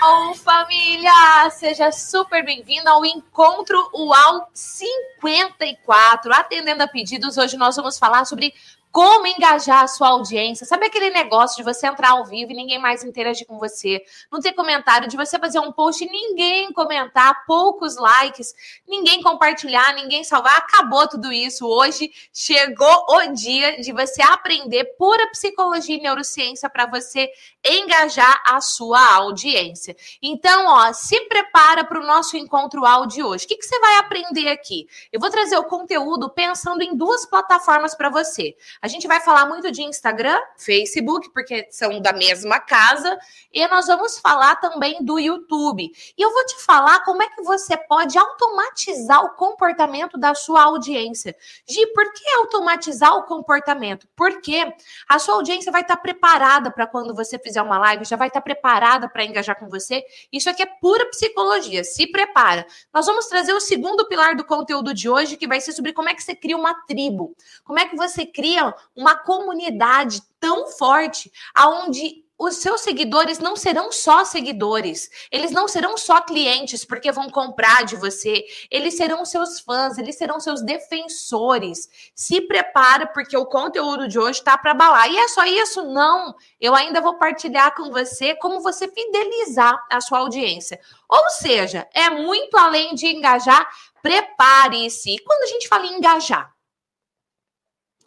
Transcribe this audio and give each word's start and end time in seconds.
Uau, 0.00 0.32
família! 0.32 1.50
Seja 1.50 1.90
super 1.90 2.44
bem-vindo 2.44 2.88
ao 2.88 3.04
Encontro 3.04 3.76
UAU 3.92 4.46
54. 4.54 6.32
Atendendo 6.32 6.84
a 6.84 6.88
pedidos, 6.88 7.36
hoje 7.36 7.56
nós 7.56 7.74
vamos 7.74 7.98
falar 7.98 8.24
sobre 8.24 8.54
como 8.90 9.26
engajar 9.26 9.82
a 9.82 9.88
sua 9.88 10.08
audiência. 10.08 10.66
Sabe 10.66 10.86
aquele 10.86 11.10
negócio 11.10 11.56
de 11.56 11.62
você 11.62 11.86
entrar 11.86 12.10
ao 12.10 12.24
vivo 12.24 12.52
e 12.52 12.56
ninguém 12.56 12.78
mais 12.78 13.04
interagir 13.04 13.46
com 13.46 13.58
você? 13.58 14.02
Não 14.30 14.40
ter 14.40 14.52
comentário, 14.52 15.08
de 15.08 15.16
você 15.16 15.38
fazer 15.38 15.58
um 15.58 15.70
post 15.70 16.04
e 16.04 16.10
ninguém 16.10 16.72
comentar, 16.72 17.44
poucos 17.46 17.96
likes, 17.96 18.54
ninguém 18.86 19.22
compartilhar, 19.22 19.94
ninguém 19.94 20.24
salvar. 20.24 20.56
Acabou 20.56 21.06
tudo 21.06 21.32
isso. 21.32 21.66
Hoje 21.66 22.10
chegou 22.32 23.06
o 23.10 23.32
dia 23.32 23.80
de 23.80 23.92
você 23.92 24.22
aprender 24.22 24.84
pura 24.96 25.30
psicologia 25.30 25.96
e 25.96 26.00
neurociência 26.00 26.68
para 26.70 26.86
você 26.86 27.30
engajar 27.64 28.42
a 28.46 28.60
sua 28.60 29.14
audiência. 29.16 29.96
Então, 30.22 30.66
ó, 30.66 30.92
se 30.92 31.20
prepara 31.28 31.84
para 31.84 32.00
o 32.00 32.06
nosso 32.06 32.36
encontro 32.36 32.84
áudio 32.84 33.26
hoje. 33.26 33.44
O 33.44 33.48
que, 33.48 33.56
que 33.56 33.66
você 33.66 33.78
vai 33.80 33.96
aprender 33.96 34.48
aqui? 34.48 34.88
Eu 35.12 35.20
vou 35.20 35.30
trazer 35.30 35.56
o 35.58 35.64
conteúdo 35.64 36.30
pensando 36.30 36.82
em 36.82 36.96
duas 36.96 37.26
plataformas 37.26 37.94
para 37.94 38.08
você. 38.08 38.56
A 38.80 38.87
gente 38.88 39.06
vai 39.06 39.20
falar 39.20 39.46
muito 39.46 39.70
de 39.70 39.82
Instagram, 39.82 40.38
Facebook, 40.56 41.30
porque 41.32 41.68
são 41.70 42.00
da 42.00 42.12
mesma 42.12 42.58
casa, 42.60 43.18
e 43.52 43.66
nós 43.68 43.86
vamos 43.86 44.18
falar 44.18 44.56
também 44.56 45.02
do 45.02 45.18
YouTube. 45.18 45.90
E 46.16 46.22
eu 46.22 46.32
vou 46.32 46.44
te 46.46 46.56
falar 46.62 47.04
como 47.04 47.22
é 47.22 47.28
que 47.28 47.42
você 47.42 47.76
pode 47.76 48.18
automatizar 48.18 49.24
o 49.24 49.34
comportamento 49.34 50.18
da 50.18 50.34
sua 50.34 50.64
audiência. 50.64 51.36
Gi, 51.68 51.86
por 51.88 52.12
que 52.12 52.28
automatizar 52.36 53.16
o 53.16 53.24
comportamento? 53.24 54.08
Porque 54.16 54.72
a 55.08 55.18
sua 55.18 55.34
audiência 55.34 55.72
vai 55.72 55.82
estar 55.82 55.96
preparada 55.96 56.70
para 56.70 56.86
quando 56.86 57.14
você 57.14 57.38
fizer 57.38 57.62
uma 57.62 57.78
live, 57.78 58.04
já 58.04 58.16
vai 58.16 58.28
estar 58.28 58.40
preparada 58.40 59.08
para 59.08 59.24
engajar 59.24 59.58
com 59.58 59.68
você. 59.68 60.04
Isso 60.32 60.48
aqui 60.48 60.62
é 60.62 60.66
pura 60.66 61.06
psicologia. 61.06 61.84
Se 61.84 62.06
prepara. 62.06 62.66
Nós 62.92 63.06
vamos 63.06 63.26
trazer 63.26 63.52
o 63.52 63.60
segundo 63.60 64.06
pilar 64.08 64.36
do 64.36 64.44
conteúdo 64.44 64.94
de 64.94 65.08
hoje, 65.08 65.36
que 65.36 65.46
vai 65.46 65.60
ser 65.60 65.72
sobre 65.72 65.92
como 65.92 66.08
é 66.08 66.14
que 66.14 66.22
você 66.22 66.34
cria 66.34 66.56
uma 66.56 66.74
tribo. 66.86 67.34
Como 67.64 67.78
é 67.78 67.86
que 67.86 67.96
você 67.96 68.24
cria 68.26 68.67
uma 68.94 69.14
comunidade 69.14 70.22
tão 70.40 70.68
forte 70.68 71.30
aonde 71.54 72.24
os 72.38 72.58
seus 72.58 72.82
seguidores 72.82 73.40
não 73.40 73.56
serão 73.56 73.90
só 73.90 74.24
seguidores, 74.24 75.10
eles 75.30 75.50
não 75.50 75.66
serão 75.66 75.98
só 75.98 76.20
clientes 76.20 76.84
porque 76.84 77.10
vão 77.10 77.28
comprar 77.28 77.84
de 77.84 77.96
você, 77.96 78.44
eles 78.70 78.96
serão 78.96 79.24
seus 79.24 79.58
fãs, 79.58 79.98
eles 79.98 80.16
serão 80.16 80.38
seus 80.38 80.62
defensores. 80.62 81.88
Se 82.14 82.40
prepara 82.40 83.08
porque 83.08 83.36
o 83.36 83.44
conteúdo 83.44 84.06
de 84.06 84.20
hoje 84.20 84.38
está 84.38 84.56
para 84.56 84.72
balar. 84.72 85.10
E 85.10 85.18
é 85.18 85.26
só 85.26 85.44
isso? 85.44 85.84
Não. 85.86 86.32
Eu 86.60 86.76
ainda 86.76 87.00
vou 87.00 87.18
partilhar 87.18 87.74
com 87.74 87.90
você 87.90 88.36
como 88.36 88.60
você 88.60 88.86
fidelizar 88.86 89.84
a 89.90 90.00
sua 90.00 90.20
audiência. 90.20 90.78
Ou 91.08 91.30
seja, 91.30 91.88
é 91.92 92.08
muito 92.08 92.56
além 92.56 92.94
de 92.94 93.08
engajar, 93.08 93.68
prepare-se. 94.00 95.16
Quando 95.24 95.42
a 95.42 95.46
gente 95.46 95.66
fala 95.66 95.86
em 95.86 95.96
engajar, 95.96 96.54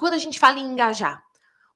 quando 0.02 0.16
a 0.16 0.18
gente 0.18 0.40
fala 0.40 0.58
em 0.58 0.66
engajar? 0.66 1.24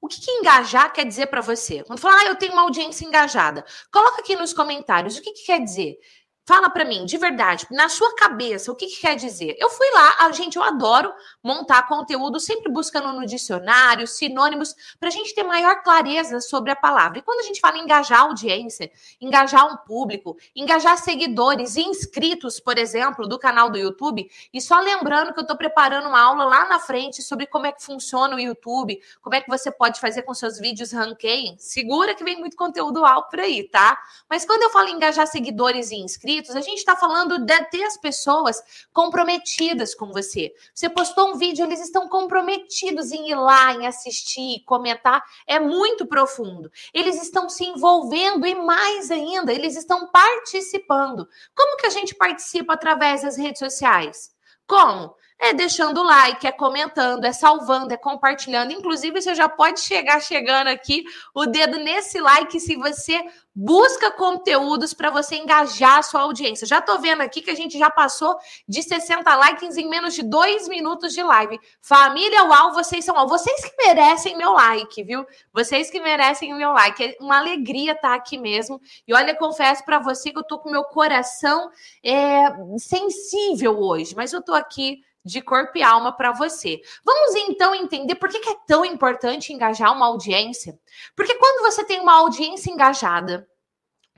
O 0.01 0.07
que, 0.07 0.19
que 0.19 0.31
engajar 0.31 0.91
quer 0.91 1.05
dizer 1.05 1.27
para 1.27 1.41
você? 1.41 1.83
Quando 1.83 1.99
fala, 1.99 2.21
ah, 2.21 2.25
eu 2.25 2.35
tenho 2.35 2.53
uma 2.53 2.63
audiência 2.63 3.05
engajada, 3.05 3.63
coloca 3.91 4.19
aqui 4.19 4.35
nos 4.35 4.51
comentários 4.51 5.15
o 5.15 5.21
que, 5.21 5.31
que 5.31 5.45
quer 5.45 5.63
dizer. 5.63 5.99
Fala 6.47 6.69
para 6.69 6.85
mim, 6.85 7.05
de 7.05 7.17
verdade, 7.17 7.65
na 7.71 7.89
sua 7.89 8.13
cabeça, 8.15 8.71
o 8.71 8.75
que, 8.75 8.85
que, 8.85 9.01
quer 9.01 9.15
dizer? 9.15 9.55
Eu 9.57 9.67
fui 9.67 9.89
lá, 9.95 10.15
a 10.19 10.31
gente, 10.31 10.57
eu 10.57 10.61
adoro 10.61 11.11
montar 11.41 11.87
conteúdo, 11.87 12.39
sempre 12.39 12.71
buscando 12.71 13.11
no 13.13 13.25
dicionário, 13.25 14.05
sinônimos, 14.05 14.75
para 14.99 15.09
a 15.09 15.11
gente 15.11 15.33
ter 15.33 15.41
maior 15.41 15.81
clareza 15.81 16.39
sobre 16.39 16.69
a 16.69 16.75
palavra. 16.75 17.17
E 17.17 17.23
quando 17.23 17.39
a 17.39 17.43
gente 17.43 17.59
fala 17.59 17.79
engajar 17.79 18.21
audiência, 18.21 18.91
engajar 19.19 19.65
um 19.65 19.75
público, 19.75 20.37
engajar 20.55 20.99
seguidores 20.99 21.77
e 21.77 21.81
inscritos, 21.81 22.59
por 22.59 22.77
exemplo, 22.77 23.27
do 23.27 23.39
canal 23.39 23.71
do 23.71 23.79
YouTube, 23.79 24.29
e 24.53 24.61
só 24.61 24.79
lembrando 24.79 25.33
que 25.33 25.39
eu 25.39 25.45
estou 25.45 25.57
preparando 25.57 26.09
uma 26.09 26.21
aula 26.21 26.45
lá 26.45 26.69
na 26.69 26.77
frente 26.77 27.23
sobre 27.23 27.47
como 27.47 27.65
é 27.65 27.71
que 27.71 27.83
funciona 27.83 28.35
o 28.35 28.39
YouTube, 28.39 29.01
como 29.19 29.35
é 29.35 29.41
que 29.41 29.49
você 29.49 29.71
pode 29.71 29.99
fazer 29.99 30.21
com 30.21 30.33
seus 30.35 30.59
vídeos 30.59 30.91
ranqueiem, 30.91 31.55
segura 31.57 32.13
que 32.13 32.23
vem 32.23 32.37
muito 32.39 32.55
conteúdo 32.55 33.03
alto 33.03 33.31
por 33.31 33.39
aí, 33.39 33.63
tá? 33.63 33.99
Mas 34.29 34.45
quando 34.45 34.61
eu 34.61 34.69
falo 34.69 34.89
engajar 34.89 35.25
seguidores 35.25 35.89
e 35.89 35.95
inscritos, 35.95 36.34
inscritos, 36.35 36.55
a 36.55 36.61
gente 36.61 36.77
está 36.79 36.95
falando 36.95 37.39
de 37.39 37.65
ter 37.65 37.83
as 37.83 37.97
pessoas 37.97 38.61
comprometidas 38.91 39.95
com 39.95 40.11
você. 40.11 40.53
Você 40.73 40.89
postou 40.89 41.31
um 41.31 41.37
vídeo, 41.37 41.65
eles 41.65 41.79
estão 41.79 42.07
comprometidos 42.07 43.11
em 43.11 43.29
ir 43.29 43.35
lá, 43.35 43.73
em 43.73 43.87
assistir, 43.87 44.63
comentar. 44.65 45.23
É 45.47 45.59
muito 45.59 46.05
profundo. 46.05 46.71
Eles 46.93 47.21
estão 47.21 47.49
se 47.49 47.63
envolvendo 47.63 48.45
e 48.45 48.55
mais 48.55 49.11
ainda, 49.11 49.53
eles 49.53 49.75
estão 49.75 50.07
participando. 50.11 51.27
Como 51.55 51.77
que 51.77 51.87
a 51.87 51.91
gente 51.91 52.15
participa 52.15 52.73
através 52.73 53.21
das 53.21 53.37
redes 53.37 53.59
sociais? 53.59 54.33
Como? 54.67 55.15
É 55.37 55.53
deixando 55.53 55.99
o 55.99 56.03
like, 56.03 56.47
é 56.47 56.51
comentando, 56.51 57.25
é 57.25 57.33
salvando, 57.33 57.93
é 57.93 57.97
compartilhando. 57.97 58.71
Inclusive, 58.71 59.21
você 59.21 59.35
já 59.35 59.49
pode 59.49 59.81
chegar 59.81 60.21
chegando 60.21 60.67
aqui 60.67 61.03
o 61.33 61.45
dedo 61.45 61.77
nesse 61.77 62.21
like 62.21 62.57
se 62.59 62.75
você 62.77 63.21
busca 63.53 64.11
conteúdos 64.11 64.93
para 64.93 65.09
você 65.09 65.35
engajar 65.35 65.99
a 65.99 66.03
sua 66.03 66.21
audiência. 66.21 66.65
Já 66.65 66.81
tô 66.81 66.97
vendo 66.99 67.21
aqui 67.21 67.41
que 67.41 67.51
a 67.51 67.55
gente 67.55 67.77
já 67.77 67.89
passou 67.89 68.37
de 68.67 68.81
60 68.81 69.35
likes 69.35 69.77
em 69.77 69.89
menos 69.89 70.13
de 70.13 70.23
dois 70.23 70.67
minutos 70.69 71.13
de 71.13 71.21
live. 71.21 71.59
Família 71.81 72.43
Uau, 72.45 72.73
vocês 72.73 73.03
são 73.03 73.15
uau. 73.15 73.27
Vocês 73.27 73.63
que 73.63 73.85
merecem 73.85 74.37
meu 74.37 74.53
like, 74.53 75.03
viu? 75.03 75.25
Vocês 75.53 75.89
que 75.89 75.99
merecem 75.99 76.53
meu 76.53 76.71
like. 76.71 77.03
É 77.03 77.15
uma 77.19 77.37
alegria 77.37 77.91
estar 77.91 78.09
tá 78.09 78.15
aqui 78.15 78.37
mesmo. 78.37 78.81
E 79.05 79.13
olha, 79.13 79.35
confesso 79.35 79.83
para 79.83 79.99
você 79.99 80.31
que 80.31 80.39
eu 80.39 80.43
tô 80.43 80.59
com 80.59 80.69
meu 80.69 80.85
coração 80.85 81.69
é, 82.03 82.45
sensível 82.77 83.79
hoje, 83.79 84.15
mas 84.15 84.33
eu 84.33 84.41
tô 84.41 84.53
aqui 84.53 85.01
de 85.25 85.41
corpo 85.41 85.77
e 85.77 85.83
alma 85.83 86.11
para 86.15 86.31
você. 86.31 86.79
Vamos 87.03 87.35
então 87.35 87.73
entender 87.73 88.15
por 88.15 88.29
que, 88.29 88.37
é 88.47 88.55
tão 88.67 88.85
importante 88.85 89.51
engajar 89.51 89.91
uma 89.91 90.05
audiência? 90.05 90.79
Porque 91.15 91.33
quando 91.35 91.63
você 91.63 91.83
tem 91.83 91.99
uma 91.99 92.13
audiência 92.13 92.71
engajada, 92.71 93.47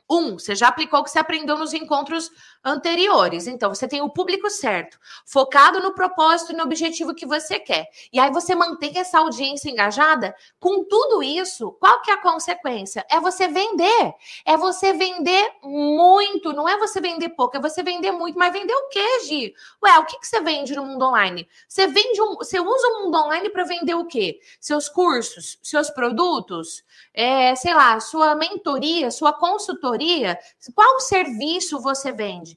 um, 0.10 0.38
você 0.38 0.54
já 0.54 0.68
aplicou 0.68 1.00
o 1.00 1.04
que 1.04 1.10
você 1.10 1.20
aprendeu 1.20 1.58
nos 1.58 1.74
encontros 1.74 2.30
anteriores. 2.68 3.48
Então, 3.48 3.74
você 3.74 3.88
tem 3.88 4.02
o 4.02 4.10
público 4.10 4.50
certo, 4.50 5.00
focado 5.26 5.80
no 5.80 5.94
propósito 5.94 6.52
e 6.52 6.56
no 6.56 6.64
objetivo 6.64 7.16
que 7.16 7.26
você 7.26 7.60
quer. 7.60 7.88
E 8.12 8.20
aí 8.20 8.32
você 8.32 8.54
mantém 8.54 8.98
essa 8.98 9.20
audiência 9.20 9.70
engajada. 9.70 10.36
Com 10.60 10.84
tudo 10.84 11.24
isso, 11.24 11.72
qual 11.80 12.02
que 12.02 12.12
é 12.12 12.14
a 12.14 12.22
consequência? 12.22 13.06
É 13.10 13.20
você 13.20 13.48
vender. 13.48 14.14
É 14.46 14.58
você 14.58 14.94
vender 14.94 15.52
muito. 15.64 16.52
Não 16.54 16.68
é 16.68 16.78
você 16.78 17.00
vender 17.00 17.30
pouco, 17.30 17.58
é 17.58 17.60
você 17.60 17.82
vender 17.82 18.12
muito. 18.12 18.38
Mas 18.38 18.52
vender 18.52 18.74
o 18.74 18.90
quê, 18.90 19.20
Gi? 19.26 19.54
Ué, 19.84 19.98
o 20.00 20.06
que, 20.06 20.20
que 20.20 20.28
você 20.28 20.42
vende 20.42 20.76
no 20.76 20.86
mundo 20.86 21.06
online? 21.06 21.48
Você 21.68 21.88
vende 21.88 22.22
um, 22.22 22.36
você 22.36 22.60
usa 22.60 22.88
o 22.88 23.04
mundo 23.04 23.18
online 23.18 23.50
para 23.50 23.64
vender 23.64 23.96
o 23.96 24.06
quê? 24.06 24.40
Seus 24.60 24.90
cursos, 24.90 25.58
seus 25.64 25.90
produtos, 25.90 26.84
é, 27.14 27.56
sei 27.56 27.74
lá, 27.74 28.00
sua 28.00 28.36
mentoria, 28.36 29.10
sua 29.12 29.34
consultoria. 29.34 30.38
Qual 30.76 31.00
serviço 31.00 31.80
você 31.80 32.12
vende? 32.12 32.57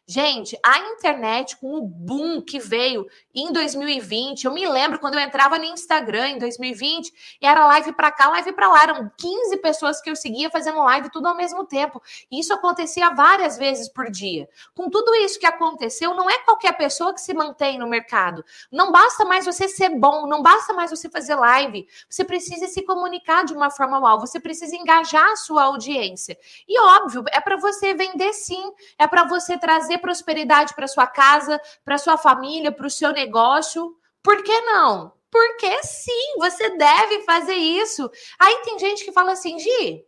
Gente, 0.13 0.59
a 0.61 0.77
internet 0.77 1.55
com 1.55 1.73
o 1.73 1.81
boom 1.87 2.41
que 2.41 2.59
veio 2.59 3.07
em 3.33 3.49
2020, 3.53 4.43
eu 4.43 4.53
me 4.53 4.67
lembro 4.67 4.99
quando 4.99 5.13
eu 5.13 5.21
entrava 5.21 5.57
no 5.57 5.63
Instagram 5.63 6.31
em 6.31 6.37
2020, 6.37 7.37
e 7.41 7.45
era 7.45 7.65
live 7.67 7.93
para 7.93 8.11
cá, 8.11 8.27
live 8.27 8.51
para 8.51 8.67
lá, 8.67 8.83
eram 8.83 9.09
15 9.17 9.55
pessoas 9.61 10.01
que 10.01 10.09
eu 10.09 10.15
seguia 10.17 10.51
fazendo 10.51 10.79
live 10.79 11.09
tudo 11.09 11.29
ao 11.29 11.37
mesmo 11.37 11.65
tempo. 11.65 12.01
E 12.29 12.41
isso 12.41 12.53
acontecia 12.53 13.11
várias 13.11 13.57
vezes 13.57 13.87
por 13.87 14.11
dia. 14.11 14.49
Com 14.75 14.89
tudo 14.89 15.15
isso 15.15 15.39
que 15.39 15.45
aconteceu, 15.45 16.13
não 16.13 16.29
é 16.29 16.39
qualquer 16.39 16.73
pessoa 16.73 17.13
que 17.13 17.21
se 17.21 17.33
mantém 17.33 17.79
no 17.79 17.87
mercado. 17.87 18.43
Não 18.69 18.91
basta 18.91 19.23
mais 19.23 19.45
você 19.45 19.69
ser 19.69 19.97
bom, 19.97 20.27
não 20.27 20.41
basta 20.41 20.73
mais 20.73 20.91
você 20.91 21.09
fazer 21.09 21.35
live. 21.35 21.87
Você 22.09 22.25
precisa 22.25 22.67
se 22.67 22.81
comunicar 22.81 23.45
de 23.45 23.53
uma 23.53 23.69
forma 23.69 23.97
mal, 24.01 24.19
você 24.19 24.41
precisa 24.41 24.75
engajar 24.75 25.31
a 25.31 25.37
sua 25.37 25.63
audiência. 25.63 26.37
E 26.67 26.77
óbvio, 26.81 27.23
é 27.31 27.39
para 27.39 27.55
você 27.55 27.93
vender 27.93 28.33
sim, 28.33 28.73
é 28.99 29.07
para 29.07 29.23
você 29.23 29.57
trazer 29.57 30.00
prosperidade 30.01 30.73
para 30.73 30.87
sua 30.87 31.07
casa, 31.07 31.61
para 31.85 31.97
sua 31.97 32.17
família, 32.17 32.71
para 32.71 32.87
o 32.87 32.91
seu 32.91 33.11
negócio. 33.11 33.95
Por 34.23 34.43
que 34.43 34.61
não? 34.61 35.13
Porque 35.31 35.81
sim, 35.83 36.35
você 36.37 36.69
deve 36.77 37.23
fazer 37.23 37.55
isso. 37.55 38.11
Aí 38.37 38.57
tem 38.63 38.77
gente 38.77 39.05
que 39.05 39.13
fala 39.13 39.31
assim, 39.31 39.57
Gi, 39.57 40.05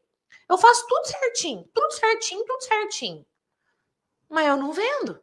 eu 0.49 0.57
faço 0.57 0.85
tudo 0.87 1.05
certinho, 1.05 1.69
tudo 1.73 1.91
certinho, 1.91 2.43
tudo 2.43 2.61
certinho. 2.61 3.25
Mas 4.29 4.47
eu 4.47 4.57
não 4.57 4.73
vendo. 4.73 5.22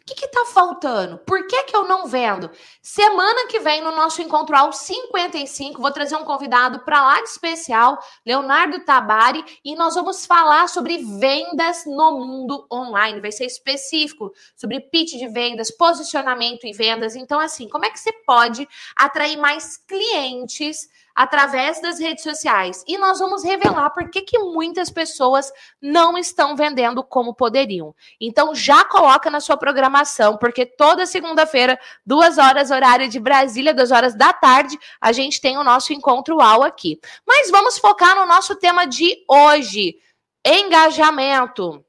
O 0.00 0.14
que 0.14 0.24
está 0.24 0.46
faltando? 0.46 1.18
Por 1.18 1.46
que, 1.46 1.64
que 1.64 1.76
eu 1.76 1.86
não 1.86 2.06
vendo? 2.06 2.50
Semana 2.80 3.46
que 3.48 3.60
vem, 3.60 3.82
no 3.82 3.94
nosso 3.94 4.22
encontro 4.22 4.56
ao 4.56 4.72
55, 4.72 5.80
vou 5.80 5.90
trazer 5.92 6.16
um 6.16 6.24
convidado 6.24 6.80
para 6.80 7.02
lá 7.02 7.22
de 7.22 7.28
especial, 7.28 7.98
Leonardo 8.24 8.82
Tabari, 8.84 9.44
e 9.62 9.76
nós 9.76 9.94
vamos 9.94 10.24
falar 10.24 10.68
sobre 10.68 10.98
vendas 10.98 11.84
no 11.84 12.12
mundo 12.12 12.66
online. 12.72 13.20
Vai 13.20 13.30
ser 13.30 13.44
específico 13.44 14.32
sobre 14.56 14.80
pitch 14.80 15.18
de 15.18 15.28
vendas, 15.28 15.70
posicionamento 15.70 16.66
e 16.66 16.72
vendas. 16.72 17.14
Então, 17.14 17.38
assim, 17.38 17.68
como 17.68 17.84
é 17.84 17.90
que 17.90 18.00
você 18.00 18.12
pode 18.24 18.66
atrair 18.96 19.36
mais 19.36 19.76
clientes? 19.76 20.88
Através 21.20 21.82
das 21.82 21.98
redes 21.98 22.24
sociais. 22.24 22.82
E 22.88 22.96
nós 22.96 23.18
vamos 23.18 23.44
revelar 23.44 23.90
por 23.90 24.08
que, 24.08 24.22
que 24.22 24.38
muitas 24.38 24.88
pessoas 24.88 25.52
não 25.78 26.16
estão 26.16 26.56
vendendo 26.56 27.04
como 27.04 27.34
poderiam. 27.34 27.94
Então 28.18 28.54
já 28.54 28.82
coloca 28.84 29.28
na 29.28 29.38
sua 29.38 29.58
programação, 29.58 30.38
porque 30.38 30.64
toda 30.64 31.04
segunda-feira, 31.04 31.78
duas 32.06 32.38
horas, 32.38 32.70
horário 32.70 33.06
de 33.06 33.20
Brasília, 33.20 33.74
duas 33.74 33.90
horas 33.90 34.14
da 34.14 34.32
tarde, 34.32 34.78
a 34.98 35.12
gente 35.12 35.42
tem 35.42 35.58
o 35.58 35.62
nosso 35.62 35.92
encontro 35.92 36.36
UAU 36.36 36.62
aqui. 36.62 36.98
Mas 37.28 37.50
vamos 37.50 37.76
focar 37.76 38.16
no 38.16 38.24
nosso 38.24 38.56
tema 38.56 38.86
de 38.86 39.22
hoje: 39.28 39.96
engajamento. 40.42 41.84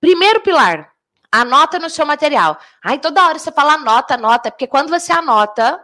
Primeiro 0.00 0.40
pilar, 0.40 0.90
anota 1.30 1.78
no 1.78 1.88
seu 1.88 2.04
material. 2.04 2.58
Aí 2.82 2.98
toda 2.98 3.24
hora 3.24 3.38
você 3.38 3.52
fala 3.52 3.74
anota, 3.74 4.14
anota, 4.14 4.50
porque 4.50 4.66
quando 4.66 4.88
você 4.88 5.12
anota, 5.12 5.80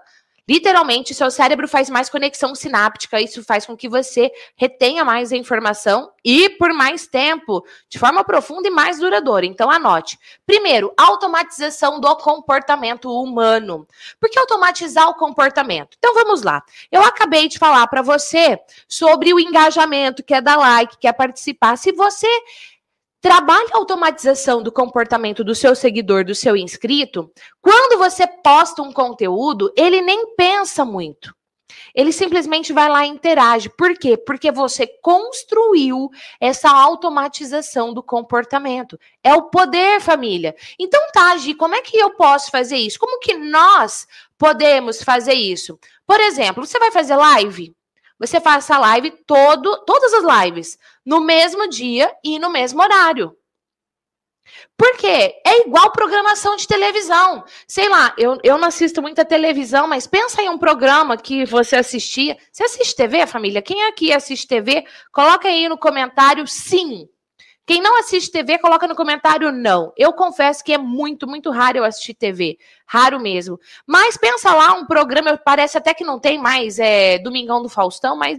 Literalmente, 0.49 1.13
seu 1.13 1.31
cérebro 1.31 1.67
faz 1.67 1.91
mais 1.91 2.09
conexão 2.09 2.55
sináptica, 2.55 3.21
isso 3.21 3.43
faz 3.43 3.67
com 3.67 3.77
que 3.77 3.89
você 3.89 4.31
retenha 4.57 5.05
mais 5.05 5.33
a 5.33 5.37
informação 5.37 6.13
e 6.25 6.49
por 6.51 6.73
mais 6.73 7.07
tempo, 7.07 7.67
de 7.89 7.99
forma 7.99 8.23
profunda 8.23 8.69
e 8.69 8.71
mais 8.71 8.99
duradoura. 8.99 9.45
Então, 9.45 9.71
anote. 9.71 10.19
Primeiro, 10.47 10.93
automatização 10.97 11.99
do 11.99 12.15
comportamento 12.17 13.11
humano. 13.11 13.87
Por 14.21 14.31
que 14.31 14.39
automatizar 14.39 15.09
o 15.09 15.15
comportamento? 15.15 15.97
Então, 15.99 16.15
vamos 16.15 16.43
lá. 16.43 16.63
Eu 16.93 17.03
acabei 17.03 17.49
de 17.49 17.59
falar 17.59 17.87
para 17.89 18.03
você 18.03 18.59
sobre 18.89 19.35
o 19.35 19.41
engajamento, 19.41 20.23
que 20.23 20.35
é 20.35 20.41
dar 20.41 20.57
like, 20.57 20.99
que 20.99 21.09
é 21.09 21.13
participar. 21.13 21.77
Se 21.77 21.91
você 21.91 22.29
trabalha 23.27 23.71
a 23.73 23.79
automatização 23.79 24.63
do 24.63 24.71
comportamento 24.71 25.43
do 25.43 25.53
seu 25.53 25.75
seguidor, 25.75 26.25
do 26.25 26.33
seu 26.33 26.57
inscrito, 26.57 27.29
quando 27.61 27.99
você 27.99 28.25
posta 28.25 28.83
um 28.83 28.93
conteúdo, 28.93 29.73
ele 29.77 30.01
nem 30.01 30.37
pensa 30.37 30.85
muito. 30.85 31.35
Ele 31.93 32.13
simplesmente 32.13 32.73
vai 32.73 32.89
lá 32.89 33.05
e 33.05 33.09
interage. 33.09 33.69
Por 33.69 33.99
quê? 33.99 34.17
Porque 34.17 34.53
você 34.53 34.87
construiu 35.03 36.09
essa 36.41 36.71
automatização 36.71 37.93
do 37.93 38.01
comportamento. 38.01 38.97
É 39.25 39.35
o 39.35 39.51
poder, 39.51 40.01
família. 40.01 40.55
Então, 40.79 41.01
tá, 41.13 41.37
Gi, 41.37 41.53
como 41.55 41.75
é 41.75 41.83
que 41.83 41.97
eu 41.99 42.11
posso 42.11 42.49
fazer 42.49 42.77
isso? 42.77 42.97
Como 42.97 43.19
que 43.19 43.35
nós 43.35 44.07
podemos 44.39 45.03
fazer 45.03 45.35
isso? 45.35 45.77
Por 46.07 46.21
exemplo, 46.21 46.65
você 46.65 46.79
vai 46.79 46.93
fazer 46.93 47.17
live? 47.17 47.75
Você 48.19 48.41
faça 48.41 48.75
a 48.75 48.79
live 48.79 49.11
todo, 49.27 49.85
todas 49.85 50.13
as 50.15 50.45
lives 50.45 50.79
no 51.05 51.21
mesmo 51.21 51.69
dia 51.69 52.13
e 52.25 52.39
no 52.39 52.51
mesmo 52.51 52.83
horário. 52.83 53.37
Por 54.77 54.97
quê? 54.97 55.35
É 55.45 55.67
igual 55.67 55.91
programação 55.91 56.57
de 56.57 56.67
televisão. 56.67 57.45
Sei 57.67 57.89
lá, 57.89 58.15
eu, 58.17 58.39
eu 58.43 58.59
não 58.59 58.69
assisto 58.69 59.03
muita 59.03 59.25
televisão, 59.25 59.87
mas 59.87 60.07
pensa 60.07 60.43
em 60.43 60.49
um 60.49 60.59
programa 60.59 61.17
que 61.17 61.45
você 61.45 61.77
assistia. 61.77 62.37
Você 62.53 62.65
assiste 62.65 62.95
TV, 62.95 63.27
família? 63.27 63.63
Quem 63.63 63.85
aqui 63.85 64.13
assiste 64.13 64.47
TV? 64.47 64.85
Coloca 65.13 65.49
aí 65.49 65.69
no 65.69 65.79
comentário 65.79 66.47
sim. 66.47 67.09
Quem 67.67 67.83
não 67.83 67.99
assiste 67.99 68.31
TV, 68.31 68.59
coloca 68.59 68.87
no 68.87 68.95
comentário 68.95 69.51
não. 69.51 69.93
Eu 69.97 70.13
confesso 70.13 70.63
que 70.63 70.73
é 70.73 70.79
muito, 70.79 71.27
muito 71.27 71.51
raro 71.51 71.79
eu 71.79 71.85
assistir 71.85 72.15
TV. 72.15 72.59
Raro 72.87 73.19
mesmo. 73.19 73.59
Mas 73.85 74.17
pensa 74.17 74.55
lá, 74.55 74.73
um 74.75 74.87
programa, 74.87 75.37
parece 75.37 75.77
até 75.77 75.93
que 75.93 76.05
não 76.05 76.21
tem 76.21 76.39
mais 76.39 76.79
é, 76.79 77.19
Domingão 77.19 77.61
do 77.61 77.69
Faustão, 77.69 78.17
mas 78.17 78.39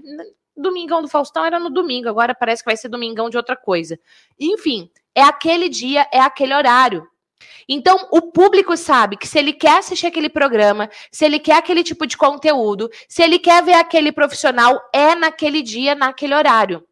Domingão 0.55 1.01
do 1.01 1.09
Faustão 1.09 1.43
era 1.43 1.59
no 1.59 1.69
domingo, 1.69 2.07
agora 2.07 2.33
parece 2.33 2.63
que 2.63 2.69
vai 2.69 2.77
ser 2.77 2.87
Domingão 2.87 3.29
de 3.29 3.35
outra 3.35 3.57
coisa. 3.57 3.99
Enfim, 4.39 4.89
é 5.13 5.21
aquele 5.21 5.67
dia, 5.67 6.07
é 6.09 6.21
aquele 6.21 6.55
horário. 6.55 7.05
Então, 7.67 8.07
o 8.11 8.21
público 8.31 8.77
sabe 8.77 9.17
que 9.17 9.27
se 9.27 9.37
ele 9.37 9.51
quer 9.51 9.79
assistir 9.79 10.07
aquele 10.07 10.29
programa, 10.29 10.89
se 11.11 11.25
ele 11.25 11.37
quer 11.37 11.57
aquele 11.57 11.83
tipo 11.83 12.07
de 12.07 12.15
conteúdo, 12.15 12.89
se 13.09 13.21
ele 13.21 13.37
quer 13.37 13.61
ver 13.61 13.73
aquele 13.73 14.13
profissional, 14.13 14.79
é 14.93 15.13
naquele 15.15 15.61
dia, 15.61 15.93
naquele 15.93 16.33
horário. 16.33 16.86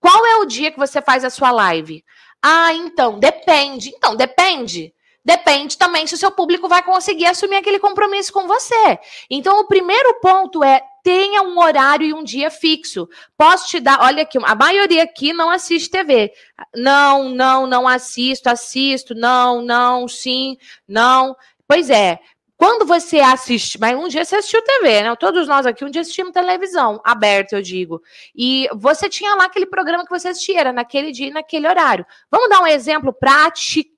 Qual 0.00 0.26
é 0.26 0.36
o 0.36 0.46
dia 0.46 0.70
que 0.70 0.78
você 0.78 1.02
faz 1.02 1.24
a 1.24 1.30
sua 1.30 1.50
live? 1.50 2.04
Ah, 2.42 2.72
então, 2.72 3.18
depende. 3.18 3.90
Então, 3.90 4.14
depende. 4.14 4.92
Depende 5.24 5.76
também 5.76 6.06
se 6.06 6.14
o 6.14 6.16
seu 6.16 6.30
público 6.30 6.68
vai 6.68 6.82
conseguir 6.82 7.26
assumir 7.26 7.56
aquele 7.56 7.78
compromisso 7.78 8.32
com 8.32 8.46
você. 8.46 8.98
Então, 9.28 9.60
o 9.60 9.66
primeiro 9.66 10.20
ponto 10.20 10.64
é 10.64 10.82
tenha 11.02 11.42
um 11.42 11.58
horário 11.58 12.06
e 12.06 12.14
um 12.14 12.24
dia 12.24 12.50
fixo. 12.50 13.08
Posso 13.36 13.68
te 13.68 13.80
dar, 13.80 14.00
olha 14.00 14.22
aqui, 14.22 14.38
a 14.42 14.54
maioria 14.54 15.02
aqui 15.02 15.32
não 15.32 15.50
assiste 15.50 15.90
TV. 15.90 16.32
Não, 16.74 17.28
não, 17.28 17.66
não 17.66 17.86
assisto, 17.86 18.48
assisto, 18.48 19.14
não, 19.14 19.60
não, 19.60 20.08
sim, 20.08 20.56
não. 20.86 21.36
Pois 21.66 21.90
é, 21.90 22.18
quando 22.58 22.84
você 22.84 23.20
assiste, 23.20 23.78
mas 23.78 23.96
um 23.96 24.08
dia 24.08 24.24
você 24.24 24.34
assistiu 24.34 24.60
TV, 24.60 25.02
né? 25.02 25.14
Todos 25.14 25.46
nós 25.46 25.64
aqui 25.64 25.84
um 25.84 25.90
dia 25.90 26.00
assistimos 26.00 26.32
televisão, 26.32 27.00
aberta, 27.04 27.54
eu 27.54 27.62
digo. 27.62 28.02
E 28.34 28.68
você 28.74 29.08
tinha 29.08 29.36
lá 29.36 29.44
aquele 29.44 29.64
programa 29.64 30.04
que 30.04 30.10
você 30.10 30.26
assistia, 30.26 30.58
era 30.58 30.72
naquele 30.72 31.12
dia 31.12 31.28
e 31.28 31.30
naquele 31.30 31.68
horário. 31.68 32.04
Vamos 32.28 32.48
dar 32.48 32.60
um 32.60 32.66
exemplo 32.66 33.12
prático, 33.12 33.88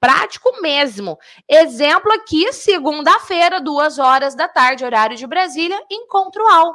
prático 0.00 0.60
mesmo. 0.60 1.16
Exemplo 1.48 2.10
aqui, 2.12 2.52
segunda-feira, 2.52 3.60
duas 3.60 4.00
horas 4.00 4.34
da 4.34 4.48
tarde, 4.48 4.84
horário 4.84 5.16
de 5.16 5.26
Brasília, 5.26 5.80
encontro 5.88 6.44
ao. 6.48 6.74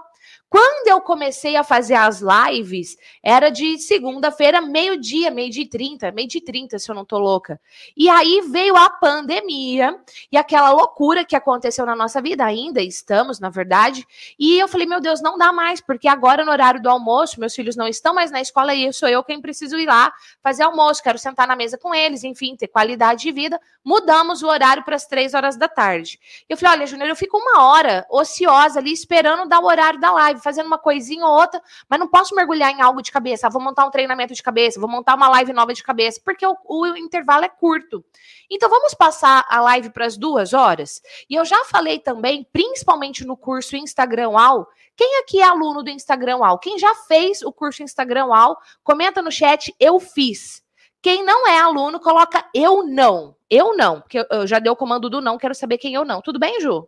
Quando 0.49 0.87
eu 0.87 1.01
comecei 1.01 1.55
a 1.55 1.63
fazer 1.63 1.95
as 1.95 2.21
lives, 2.21 2.95
era 3.23 3.49
de 3.49 3.79
segunda-feira, 3.79 4.61
meio-dia, 4.61 5.31
meio-dia 5.31 5.63
e 5.63 5.67
trinta, 5.67 6.11
meio-dia 6.11 6.39
e 6.39 6.43
trinta, 6.43 6.77
se 6.77 6.91
eu 6.91 6.93
não 6.93 7.03
tô 7.03 7.17
louca. 7.17 7.59
E 7.97 8.07
aí 8.07 8.41
veio 8.49 8.75
a 8.75 8.89
pandemia 8.89 9.99
e 10.31 10.37
aquela 10.37 10.71
loucura 10.71 11.25
que 11.25 11.35
aconteceu 11.35 11.85
na 11.85 11.95
nossa 11.95 12.21
vida, 12.21 12.45
ainda 12.45 12.81
estamos, 12.81 13.39
na 13.39 13.49
verdade. 13.49 14.05
E 14.37 14.59
eu 14.59 14.67
falei, 14.67 14.85
meu 14.85 15.01
Deus, 15.01 15.21
não 15.21 15.37
dá 15.37 15.51
mais, 15.51 15.81
porque 15.81 16.07
agora 16.07 16.45
no 16.45 16.51
horário 16.51 16.81
do 16.81 16.89
almoço, 16.89 17.39
meus 17.39 17.55
filhos 17.55 17.75
não 17.75 17.87
estão 17.87 18.13
mais 18.13 18.29
na 18.29 18.39
escola 18.39 18.75
e 18.75 18.93
sou 18.93 19.09
eu 19.09 19.23
quem 19.23 19.41
preciso 19.41 19.77
ir 19.79 19.87
lá 19.87 20.13
fazer 20.43 20.63
almoço, 20.63 21.01
quero 21.01 21.17
sentar 21.17 21.47
na 21.47 21.55
mesa 21.55 21.77
com 21.77 21.95
eles, 21.95 22.23
enfim, 22.23 22.55
ter 22.55 22.67
qualidade 22.67 23.23
de 23.23 23.31
vida. 23.31 23.59
Mudamos 23.83 24.43
o 24.43 24.47
horário 24.47 24.83
para 24.83 24.95
as 24.95 25.07
três 25.07 25.33
horas 25.33 25.57
da 25.57 25.67
tarde. 25.67 26.19
Eu 26.47 26.57
falei, 26.57 26.77
olha, 26.77 26.87
Júnior, 26.87 27.09
eu 27.09 27.15
fico 27.15 27.37
uma 27.37 27.63
hora 27.63 28.05
ociosa 28.09 28.79
ali 28.79 28.93
esperando 28.93 29.47
dar 29.47 29.59
o 29.59 29.65
horário 29.65 29.99
da 29.99 30.12
live 30.13 30.39
fazendo 30.41 30.67
uma 30.67 30.77
coisinha 30.77 31.25
ou 31.25 31.33
outra, 31.33 31.61
mas 31.89 31.99
não 31.99 32.07
posso 32.07 32.35
mergulhar 32.35 32.71
em 32.71 32.81
algo 32.81 33.01
de 33.01 33.11
cabeça. 33.11 33.47
Ah, 33.47 33.49
vou 33.49 33.61
montar 33.61 33.85
um 33.85 33.91
treinamento 33.91 34.33
de 34.33 34.41
cabeça, 34.41 34.79
vou 34.79 34.89
montar 34.89 35.15
uma 35.15 35.27
live 35.29 35.53
nova 35.53 35.73
de 35.73 35.83
cabeça, 35.83 36.21
porque 36.23 36.45
o, 36.45 36.55
o 36.65 36.97
intervalo 36.97 37.45
é 37.45 37.49
curto. 37.49 38.03
Então 38.49 38.69
vamos 38.69 38.93
passar 38.93 39.45
a 39.49 39.59
live 39.61 39.89
para 39.89 40.05
as 40.05 40.17
duas 40.17 40.53
horas? 40.53 41.01
E 41.29 41.35
eu 41.35 41.45
já 41.45 41.65
falei 41.65 41.99
também, 41.99 42.47
principalmente 42.51 43.25
no 43.25 43.35
curso 43.35 43.75
Instagram 43.75 44.37
All, 44.37 44.67
quem 44.95 45.19
aqui 45.19 45.39
é 45.39 45.43
aluno 45.43 45.83
do 45.83 45.89
Instagram 45.89 46.39
All? 46.43 46.59
Quem 46.59 46.77
já 46.77 46.93
fez 46.95 47.41
o 47.41 47.51
curso 47.51 47.81
Instagram 47.83 48.27
All, 48.33 48.57
comenta 48.83 49.21
no 49.21 49.31
chat, 49.31 49.73
eu 49.79 49.99
fiz. 49.99 50.63
Quem 51.01 51.25
não 51.25 51.47
é 51.47 51.59
aluno, 51.59 51.99
coloca 51.99 52.47
eu 52.53 52.85
não. 52.85 53.35
Eu 53.49 53.75
não, 53.75 54.01
porque 54.01 54.25
eu 54.31 54.47
já 54.47 54.57
dei 54.57 54.71
o 54.71 54.75
comando 54.75 55.09
do 55.09 55.21
não, 55.21 55.37
quero 55.37 55.53
saber 55.53 55.77
quem 55.77 55.93
eu 55.93 56.05
não. 56.05 56.21
Tudo 56.21 56.39
bem, 56.39 56.61
Ju? 56.61 56.79
O 56.79 56.87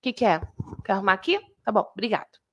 que, 0.00 0.12
que 0.12 0.24
é? 0.24 0.40
Quer 0.84 0.92
arrumar 0.92 1.12
aqui? 1.12 1.40
Tá 1.64 1.72
bom, 1.72 1.88
obrigado. 1.92 2.44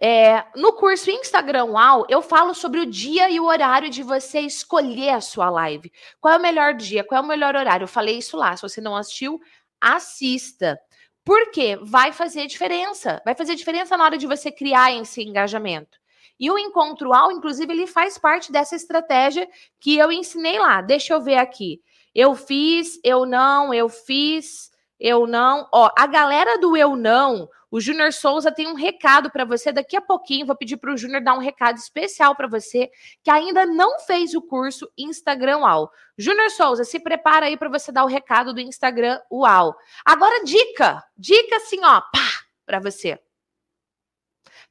É, 0.00 0.44
no 0.56 0.72
curso 0.72 1.10
Instagram 1.10 1.66
Wow, 1.66 2.06
eu 2.08 2.20
falo 2.22 2.54
sobre 2.54 2.80
o 2.80 2.86
dia 2.86 3.30
e 3.30 3.38
o 3.38 3.44
horário 3.44 3.88
de 3.88 4.02
você 4.02 4.40
escolher 4.40 5.10
a 5.10 5.20
sua 5.20 5.48
live. 5.48 5.92
Qual 6.20 6.34
é 6.34 6.38
o 6.38 6.42
melhor 6.42 6.74
dia? 6.74 7.04
Qual 7.04 7.20
é 7.20 7.24
o 7.24 7.28
melhor 7.28 7.54
horário? 7.54 7.84
Eu 7.84 7.88
falei 7.88 8.18
isso 8.18 8.36
lá. 8.36 8.56
Se 8.56 8.62
você 8.62 8.80
não 8.80 8.96
assistiu, 8.96 9.40
assista. 9.80 10.76
Por 11.24 11.52
quê? 11.52 11.78
Vai 11.80 12.10
fazer 12.12 12.46
diferença. 12.46 13.22
Vai 13.24 13.36
fazer 13.36 13.54
diferença 13.54 13.96
na 13.96 14.04
hora 14.04 14.18
de 14.18 14.26
você 14.26 14.50
criar 14.50 14.92
esse 14.92 15.22
engajamento. 15.22 15.98
E 16.40 16.50
o 16.50 16.58
encontro 16.58 17.12
ao, 17.12 17.30
inclusive, 17.30 17.72
ele 17.72 17.86
faz 17.86 18.18
parte 18.18 18.50
dessa 18.50 18.74
estratégia 18.74 19.48
que 19.78 19.96
eu 19.96 20.10
ensinei 20.10 20.58
lá. 20.58 20.80
Deixa 20.80 21.14
eu 21.14 21.20
ver 21.20 21.36
aqui. 21.36 21.80
Eu 22.12 22.34
fiz, 22.34 22.98
eu 23.04 23.24
não, 23.24 23.72
eu 23.72 23.88
fiz, 23.88 24.72
eu 24.98 25.28
não. 25.28 25.68
Ó, 25.72 25.90
a 25.96 26.06
galera 26.08 26.58
do 26.58 26.76
eu 26.76 26.96
não, 26.96 27.48
o 27.72 27.80
Júnior 27.80 28.12
Souza 28.12 28.52
tem 28.52 28.66
um 28.66 28.74
recado 28.74 29.30
para 29.30 29.46
você 29.46 29.72
daqui 29.72 29.96
a 29.96 30.00
pouquinho. 30.02 30.44
Vou 30.44 30.54
pedir 30.54 30.76
para 30.76 30.92
o 30.92 30.96
Júnior 30.96 31.24
dar 31.24 31.32
um 31.32 31.38
recado 31.38 31.78
especial 31.78 32.36
para 32.36 32.46
você 32.46 32.90
que 33.22 33.30
ainda 33.30 33.64
não 33.64 33.98
fez 34.00 34.34
o 34.34 34.42
curso 34.42 34.92
Instagram 34.96 35.60
UAU. 35.60 35.90
Júnior 36.18 36.50
Souza, 36.50 36.84
se 36.84 37.00
prepara 37.00 37.46
aí 37.46 37.56
para 37.56 37.70
você 37.70 37.90
dar 37.90 38.04
o 38.04 38.08
recado 38.08 38.52
do 38.52 38.60
Instagram 38.60 39.18
UAU. 39.30 39.74
Agora, 40.04 40.44
dica, 40.44 41.02
dica 41.16 41.56
assim, 41.56 41.82
ó, 41.82 42.02
pá, 42.02 42.28
para 42.66 42.78
você. 42.78 43.18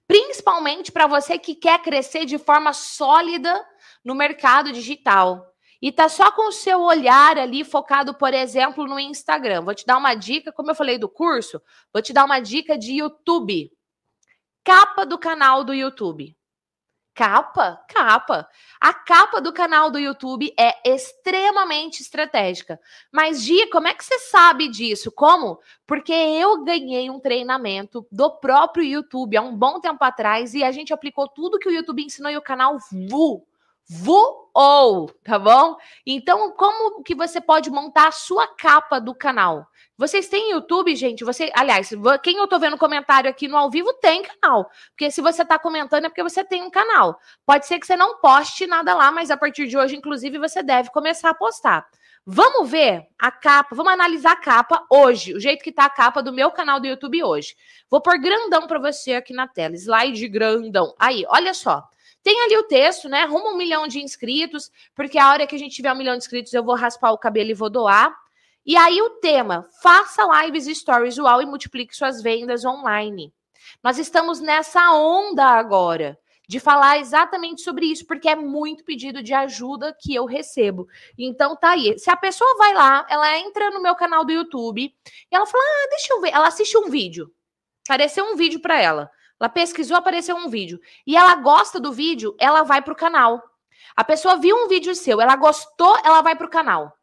Principalmente 0.07 0.91
para 0.91 1.07
você 1.07 1.39
que 1.39 1.55
quer 1.55 1.81
crescer 1.81 2.25
de 2.25 2.37
forma 2.37 2.71
sólida 2.71 3.65
no 4.05 4.13
mercado 4.13 4.71
digital 4.71 5.50
e 5.81 5.91
tá 5.91 6.07
só 6.07 6.31
com 6.31 6.49
o 6.49 6.51
seu 6.51 6.81
olhar 6.81 7.37
ali 7.37 7.63
focado, 7.63 8.13
por 8.13 8.33
exemplo, 8.33 8.85
no 8.85 8.99
Instagram. 8.99 9.63
Vou 9.63 9.73
te 9.73 9.85
dar 9.85 9.97
uma 9.97 10.13
dica, 10.13 10.51
como 10.51 10.69
eu 10.69 10.75
falei 10.75 10.97
do 10.97 11.09
curso, 11.09 11.61
vou 11.91 12.01
te 12.01 12.13
dar 12.13 12.23
uma 12.23 12.39
dica 12.39 12.77
de 12.77 12.93
YouTube. 12.93 13.71
Capa 14.63 15.05
do 15.05 15.17
canal 15.17 15.63
do 15.63 15.73
YouTube. 15.73 16.37
Capa, 17.13 17.83
capa. 17.89 18.47
A 18.79 18.93
capa 18.93 19.41
do 19.41 19.51
canal 19.51 19.91
do 19.91 19.99
YouTube 19.99 20.53
é 20.57 20.89
extremamente 20.89 22.01
estratégica. 22.01 22.79
Mas, 23.11 23.41
Gi, 23.41 23.67
como 23.69 23.87
é 23.87 23.93
que 23.93 24.05
você 24.05 24.17
sabe 24.19 24.69
disso? 24.69 25.11
Como? 25.11 25.59
Porque 25.85 26.13
eu 26.13 26.63
ganhei 26.63 27.09
um 27.09 27.19
treinamento 27.19 28.07
do 28.11 28.31
próprio 28.37 28.83
YouTube 28.83 29.35
há 29.35 29.41
um 29.41 29.55
bom 29.55 29.79
tempo 29.81 30.01
atrás 30.03 30.53
e 30.53 30.63
a 30.63 30.71
gente 30.71 30.93
aplicou 30.93 31.27
tudo 31.27 31.59
que 31.59 31.67
o 31.67 31.71
YouTube 31.71 32.03
ensinou 32.03 32.31
e 32.31 32.37
o 32.37 32.41
canal 32.41 32.77
VU 32.91 33.45
voou, 33.89 35.11
tá 35.23 35.37
bom? 35.37 35.75
Então, 36.05 36.51
como 36.51 37.03
que 37.03 37.13
você 37.13 37.41
pode 37.41 37.69
montar 37.69 38.07
a 38.07 38.11
sua 38.11 38.47
capa 38.47 38.99
do 38.99 39.13
canal? 39.13 39.67
Vocês 39.97 40.27
têm 40.27 40.51
YouTube, 40.51 40.95
gente? 40.95 41.23
Você, 41.23 41.51
aliás, 41.53 41.91
quem 42.23 42.37
eu 42.37 42.47
tô 42.47 42.57
vendo 42.57 42.77
comentário 42.77 43.29
aqui 43.29 43.47
no 43.47 43.55
ao 43.55 43.69
vivo 43.69 43.93
tem 44.01 44.23
canal. 44.23 44.69
Porque 44.89 45.11
se 45.11 45.21
você 45.21 45.45
tá 45.45 45.59
comentando 45.59 46.05
é 46.05 46.09
porque 46.09 46.23
você 46.23 46.43
tem 46.43 46.63
um 46.63 46.71
canal. 46.71 47.19
Pode 47.45 47.67
ser 47.67 47.77
que 47.77 47.85
você 47.85 47.95
não 47.95 48.19
poste 48.19 48.65
nada 48.65 48.95
lá, 48.95 49.11
mas 49.11 49.29
a 49.29 49.37
partir 49.37 49.67
de 49.67 49.77
hoje, 49.77 49.95
inclusive, 49.95 50.39
você 50.39 50.63
deve 50.63 50.89
começar 50.89 51.29
a 51.29 51.35
postar. 51.35 51.85
Vamos 52.25 52.69
ver 52.69 53.07
a 53.19 53.31
capa, 53.31 53.75
vamos 53.75 53.91
analisar 53.91 54.33
a 54.33 54.35
capa 54.35 54.85
hoje, 54.91 55.33
o 55.33 55.39
jeito 55.39 55.63
que 55.63 55.71
tá 55.71 55.85
a 55.85 55.89
capa 55.89 56.21
do 56.21 56.31
meu 56.31 56.51
canal 56.51 56.79
do 56.79 56.85
YouTube 56.85 57.23
hoje. 57.23 57.55
Vou 57.89 57.99
pôr 57.99 58.19
grandão 58.19 58.67
para 58.67 58.79
você 58.79 59.15
aqui 59.15 59.33
na 59.33 59.47
tela, 59.47 59.75
slide 59.75 60.27
grandão. 60.27 60.95
Aí, 60.99 61.25
olha 61.29 61.53
só. 61.53 61.83
Tem 62.23 62.39
ali 62.43 62.57
o 62.57 62.63
texto, 62.63 63.09
né? 63.09 63.25
Rumo 63.25 63.49
um 63.49 63.57
milhão 63.57 63.87
de 63.87 63.99
inscritos, 63.99 64.71
porque 64.95 65.17
a 65.17 65.29
hora 65.29 65.47
que 65.47 65.55
a 65.55 65.59
gente 65.59 65.75
tiver 65.75 65.91
um 65.91 65.97
milhão 65.97 66.13
de 66.13 66.19
inscritos, 66.19 66.53
eu 66.53 66.63
vou 66.63 66.75
raspar 66.75 67.11
o 67.11 67.17
cabelo 67.17 67.49
e 67.49 67.55
vou 67.55 67.69
doar. 67.69 68.15
E 68.65 68.77
aí 68.77 69.01
o 69.01 69.11
tema: 69.21 69.67
faça 69.81 70.23
lives 70.43 70.67
e 70.67 70.75
stories 70.75 71.17
uau 71.17 71.41
e 71.41 71.45
multiplique 71.45 71.95
suas 71.95 72.21
vendas 72.21 72.63
online. 72.63 73.33
Nós 73.83 73.97
estamos 73.97 74.39
nessa 74.39 74.91
onda 74.93 75.45
agora 75.45 76.17
de 76.47 76.59
falar 76.59 76.99
exatamente 76.99 77.61
sobre 77.61 77.85
isso, 77.85 78.05
porque 78.05 78.27
é 78.27 78.35
muito 78.35 78.83
pedido 78.83 79.23
de 79.23 79.33
ajuda 79.33 79.95
que 79.97 80.13
eu 80.13 80.25
recebo. 80.25 80.85
Então 81.17 81.55
tá 81.55 81.71
aí. 81.71 81.97
Se 81.97 82.11
a 82.11 82.17
pessoa 82.17 82.57
vai 82.57 82.73
lá, 82.73 83.05
ela 83.09 83.37
entra 83.39 83.71
no 83.71 83.81
meu 83.81 83.95
canal 83.95 84.25
do 84.25 84.33
YouTube 84.33 84.83
e 84.83 85.35
ela 85.35 85.45
fala: 85.45 85.63
"Ah, 85.63 85.87
deixa 85.89 86.13
eu 86.13 86.21
ver". 86.21 86.31
Ela 86.31 86.47
assiste 86.47 86.77
um 86.77 86.89
vídeo. 86.89 87.31
Apareceu 87.87 88.25
um 88.25 88.35
vídeo 88.35 88.61
para 88.61 88.79
ela. 88.79 89.09
Ela 89.41 89.49
pesquisou, 89.49 89.97
apareceu 89.97 90.35
um 90.35 90.49
vídeo. 90.49 90.79
E 91.05 91.17
ela 91.17 91.33
gosta 91.33 91.79
do 91.79 91.91
vídeo, 91.91 92.35
ela 92.39 92.61
vai 92.61 92.79
para 92.79 92.93
o 92.93 92.95
canal. 92.95 93.41
A 93.95 94.03
pessoa 94.03 94.37
viu 94.37 94.55
um 94.55 94.67
vídeo 94.67 94.93
seu, 94.93 95.19
ela 95.19 95.35
gostou, 95.35 95.97
ela 96.05 96.21
vai 96.21 96.35
para 96.35 96.45
o 96.45 96.49
canal. 96.49 96.95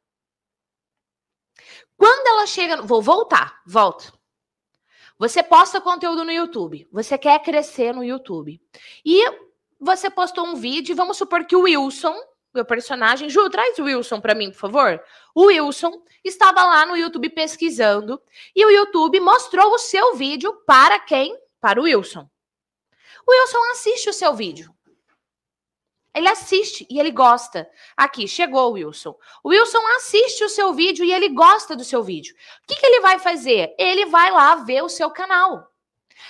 Quando 1.96 2.28
ela 2.28 2.46
chega. 2.46 2.80
Vou 2.80 3.02
voltar, 3.02 3.60
volto. 3.66 4.16
Você 5.18 5.42
posta 5.42 5.80
conteúdo 5.80 6.24
no 6.24 6.30
YouTube. 6.30 6.86
Você 6.92 7.18
quer 7.18 7.42
crescer 7.42 7.92
no 7.92 8.04
YouTube. 8.04 8.62
E 9.04 9.20
você 9.80 10.08
postou 10.08 10.46
um 10.46 10.54
vídeo, 10.54 10.94
vamos 10.94 11.16
supor 11.16 11.44
que 11.44 11.56
o 11.56 11.62
Wilson, 11.62 12.14
meu 12.54 12.64
personagem, 12.64 13.28
Ju, 13.28 13.50
traz 13.50 13.76
o 13.80 13.84
Wilson 13.84 14.20
para 14.20 14.36
mim, 14.36 14.52
por 14.52 14.58
favor. 14.58 15.02
O 15.34 15.46
Wilson 15.46 16.04
estava 16.22 16.64
lá 16.64 16.86
no 16.86 16.96
YouTube 16.96 17.30
pesquisando 17.30 18.22
e 18.54 18.64
o 18.64 18.70
YouTube 18.70 19.18
mostrou 19.18 19.72
o 19.74 19.78
seu 19.78 20.14
vídeo 20.14 20.52
para 20.64 21.00
quem? 21.00 21.36
Para 21.60 21.80
o 21.80 21.84
Wilson. 21.84 22.28
O 23.26 23.32
Wilson 23.32 23.58
assiste 23.72 24.08
o 24.08 24.12
seu 24.12 24.34
vídeo. 24.34 24.74
Ele 26.14 26.28
assiste 26.28 26.86
e 26.90 26.98
ele 26.98 27.10
gosta. 27.10 27.70
Aqui, 27.96 28.26
chegou 28.26 28.70
o 28.70 28.72
Wilson. 28.72 29.14
O 29.44 29.50
Wilson 29.50 29.86
assiste 29.96 30.42
o 30.42 30.48
seu 30.48 30.72
vídeo 30.72 31.04
e 31.04 31.12
ele 31.12 31.28
gosta 31.28 31.76
do 31.76 31.84
seu 31.84 32.02
vídeo. 32.02 32.34
O 32.64 32.66
que, 32.66 32.80
que 32.80 32.86
ele 32.86 33.00
vai 33.00 33.18
fazer? 33.18 33.74
Ele 33.78 34.06
vai 34.06 34.30
lá 34.30 34.56
ver 34.56 34.82
o 34.82 34.88
seu 34.88 35.10
canal. 35.10 35.70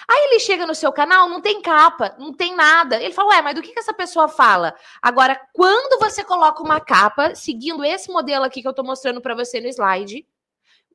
Aí 0.07 0.27
ele 0.27 0.41
chega 0.41 0.67
no 0.67 0.75
seu 0.75 0.93
canal, 0.93 1.29
não 1.29 1.41
tem 1.41 1.63
capa, 1.63 2.15
não 2.19 2.33
tem 2.33 2.55
nada. 2.55 3.03
Ele 3.03 3.15
fala, 3.15 3.31
ué, 3.31 3.43
mas 3.43 3.55
do 3.55 3.63
que, 3.63 3.73
que 3.73 3.79
essa 3.79 3.95
pessoa 3.95 4.29
fala? 4.29 4.75
Agora, 5.01 5.41
quando 5.55 5.99
você 5.99 6.23
coloca 6.23 6.63
uma 6.63 6.81
capa, 6.81 7.35
seguindo 7.35 7.85
esse 7.85 8.11
modelo 8.11 8.45
aqui 8.45 8.61
que 8.61 8.69
eu 8.69 8.75
tô 8.75 8.83
mostrando 8.83 9.21
para 9.21 9.35
você 9.35 9.61
no 9.61 9.69
slide, 9.69 10.27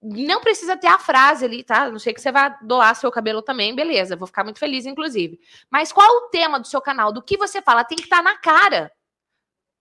não 0.04 0.42
precisa 0.42 0.76
ter 0.76 0.88
a 0.88 1.00
frase 1.00 1.46
ali, 1.46 1.64
tá? 1.64 1.90
Não 1.90 1.98
sei 1.98 2.14
que 2.14 2.20
você 2.20 2.32
vai 2.32 2.56
doar 2.62 2.96
seu 2.96 3.10
cabelo 3.10 3.42
também, 3.42 3.74
beleza. 3.74 4.16
Vou 4.18 4.28
ficar 4.28 4.44
muito 4.44 4.60
feliz, 4.60 4.86
inclusive. 4.86 5.40
Mas 5.70 5.94
qual 5.94 6.10
o 6.18 6.30
tema 6.30 6.60
do 6.60 6.68
seu 6.68 6.82
canal? 6.82 7.14
Do 7.14 7.22
que 7.22 7.38
você 7.38 7.62
fala? 7.62 7.86
Tem 7.86 7.98
que 7.98 8.04
estar 8.04 8.18
tá 8.18 8.24
na 8.24 8.38
cara. 8.38 8.92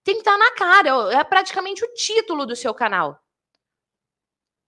Tem 0.05 0.14
que 0.14 0.21
estar 0.21 0.33
tá 0.33 0.38
na 0.38 0.52
cara. 0.52 1.12
É 1.12 1.25
praticamente 1.25 1.85
o 1.85 1.93
título 1.95 2.47
do 2.47 2.55
seu 2.55 2.73
canal. 2.73 3.21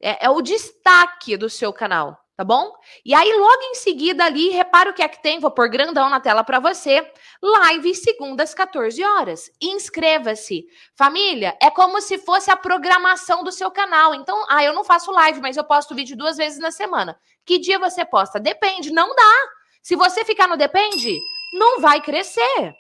É, 0.01 0.27
é 0.27 0.31
o 0.31 0.43
destaque 0.43 1.37
do 1.37 1.49
seu 1.49 1.73
canal 1.73 2.24
tá 2.37 2.45
bom? 2.45 2.73
E 3.05 3.15
aí, 3.15 3.33
logo 3.33 3.63
em 3.63 3.75
seguida 3.75 4.25
ali, 4.25 4.51
repara 4.51 4.91
o 4.91 4.95
que 4.95 5.03
é 5.03 5.09
que 5.09 5.23
tem, 5.23 5.39
vou 5.39 5.51
pôr 5.51 5.69
grandão 5.69 6.09
na 6.09 6.21
tela 6.21 6.43
para 6.43 6.59
você. 6.59 7.11
Live 7.43 7.95
segundas, 7.95 8.55
14 8.55 9.03
horas. 9.03 9.51
Inscreva-se. 9.63 10.67
Família, 10.97 11.57
é 11.61 11.71
como 11.71 12.01
se 12.01 12.19
fosse 12.19 12.51
a 12.51 12.57
programação 12.57 13.45
do 13.45 13.53
seu 13.53 13.71
canal. 13.71 14.15
Então, 14.15 14.45
ah, 14.49 14.65
eu 14.65 14.73
não 14.73 14.85
faço 14.85 15.13
live, 15.13 15.41
mas 15.41 15.57
eu 15.57 15.65
posto 15.65 15.95
vídeo 15.95 16.17
duas 16.17 16.37
vezes 16.37 16.59
na 16.59 16.71
semana. 16.71 17.19
Que 17.45 17.59
dia 17.59 17.79
você 17.79 18.05
posta? 18.05 18.41
Depende, 18.41 18.93
não 18.93 19.15
dá. 19.15 19.35
Se 19.83 19.95
você 19.95 20.25
ficar 20.25 20.49
no 20.49 20.57
depende, 20.57 21.19
não 21.53 21.81
vai 21.81 22.01
crescer. 22.01 22.75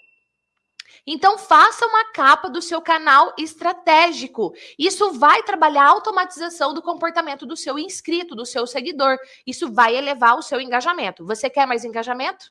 Então, 1.06 1.38
faça 1.38 1.86
uma 1.86 2.12
capa 2.12 2.48
do 2.48 2.62
seu 2.62 2.80
canal 2.80 3.34
estratégico. 3.38 4.52
Isso 4.78 5.12
vai 5.12 5.42
trabalhar 5.42 5.84
a 5.84 5.90
automatização 5.90 6.72
do 6.72 6.82
comportamento 6.82 7.46
do 7.46 7.56
seu 7.56 7.78
inscrito, 7.78 8.34
do 8.34 8.46
seu 8.46 8.66
seguidor. 8.66 9.16
Isso 9.46 9.72
vai 9.72 9.96
elevar 9.96 10.36
o 10.36 10.42
seu 10.42 10.60
engajamento. 10.60 11.24
Você 11.26 11.50
quer 11.50 11.66
mais 11.66 11.84
engajamento? 11.84 12.50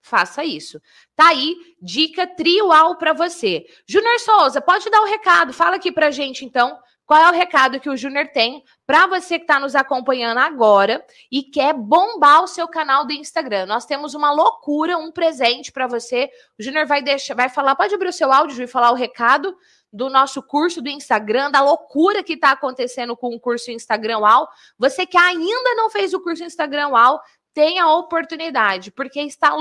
Faça 0.00 0.44
isso. 0.44 0.80
Tá 1.14 1.28
aí, 1.28 1.56
dica 1.82 2.26
triual 2.26 2.96
para 2.96 3.12
você. 3.12 3.66
Júnior 3.86 4.18
Souza, 4.20 4.60
pode 4.60 4.88
dar 4.88 5.00
o 5.00 5.04
um 5.04 5.08
recado. 5.08 5.52
Fala 5.52 5.76
aqui 5.76 5.92
pra 5.92 6.10
gente, 6.10 6.44
então, 6.44 6.78
qual 7.08 7.22
é 7.22 7.30
o 7.30 7.32
recado 7.32 7.80
que 7.80 7.88
o 7.88 7.96
Júnior 7.96 8.28
tem 8.28 8.62
para 8.86 9.06
você 9.06 9.38
que 9.38 9.44
está 9.44 9.58
nos 9.58 9.74
acompanhando 9.74 10.36
agora 10.36 11.02
e 11.32 11.42
quer 11.42 11.72
bombar 11.72 12.42
o 12.42 12.46
seu 12.46 12.68
canal 12.68 13.06
do 13.06 13.14
Instagram? 13.14 13.64
Nós 13.64 13.86
temos 13.86 14.14
uma 14.14 14.30
loucura, 14.30 14.98
um 14.98 15.10
presente 15.10 15.72
para 15.72 15.86
você. 15.86 16.28
O 16.58 16.62
Júnior 16.62 16.84
vai 16.84 17.00
deixar, 17.00 17.34
vai 17.34 17.48
falar, 17.48 17.74
pode 17.76 17.94
abrir 17.94 18.10
o 18.10 18.12
seu 18.12 18.30
áudio 18.30 18.62
e 18.62 18.66
falar 18.66 18.90
o 18.90 18.94
recado 18.94 19.56
do 19.90 20.10
nosso 20.10 20.42
curso 20.42 20.82
do 20.82 20.90
Instagram, 20.90 21.50
da 21.50 21.62
loucura 21.62 22.22
que 22.22 22.34
está 22.34 22.50
acontecendo 22.50 23.16
com 23.16 23.34
o 23.34 23.40
curso 23.40 23.70
Instagram 23.70 24.18
UAU. 24.18 24.46
Você 24.78 25.06
que 25.06 25.16
ainda 25.16 25.74
não 25.76 25.88
fez 25.88 26.12
o 26.12 26.20
curso 26.20 26.44
Instagram 26.44 26.88
UAU, 26.88 27.18
tem 27.54 27.78
a 27.78 27.90
oportunidade, 27.90 28.90
porque 28.90 29.18
está 29.22 29.56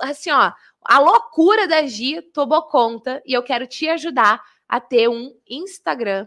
assim, 0.00 0.32
ó, 0.32 0.52
a 0.84 0.98
loucura 0.98 1.68
da 1.68 1.86
Gia 1.86 2.24
tomou 2.32 2.62
conta 2.62 3.22
e 3.24 3.34
eu 3.34 3.42
quero 3.44 3.68
te 3.68 3.88
ajudar 3.88 4.42
a 4.68 4.80
ter 4.80 5.08
um 5.08 5.32
Instagram 5.48 6.26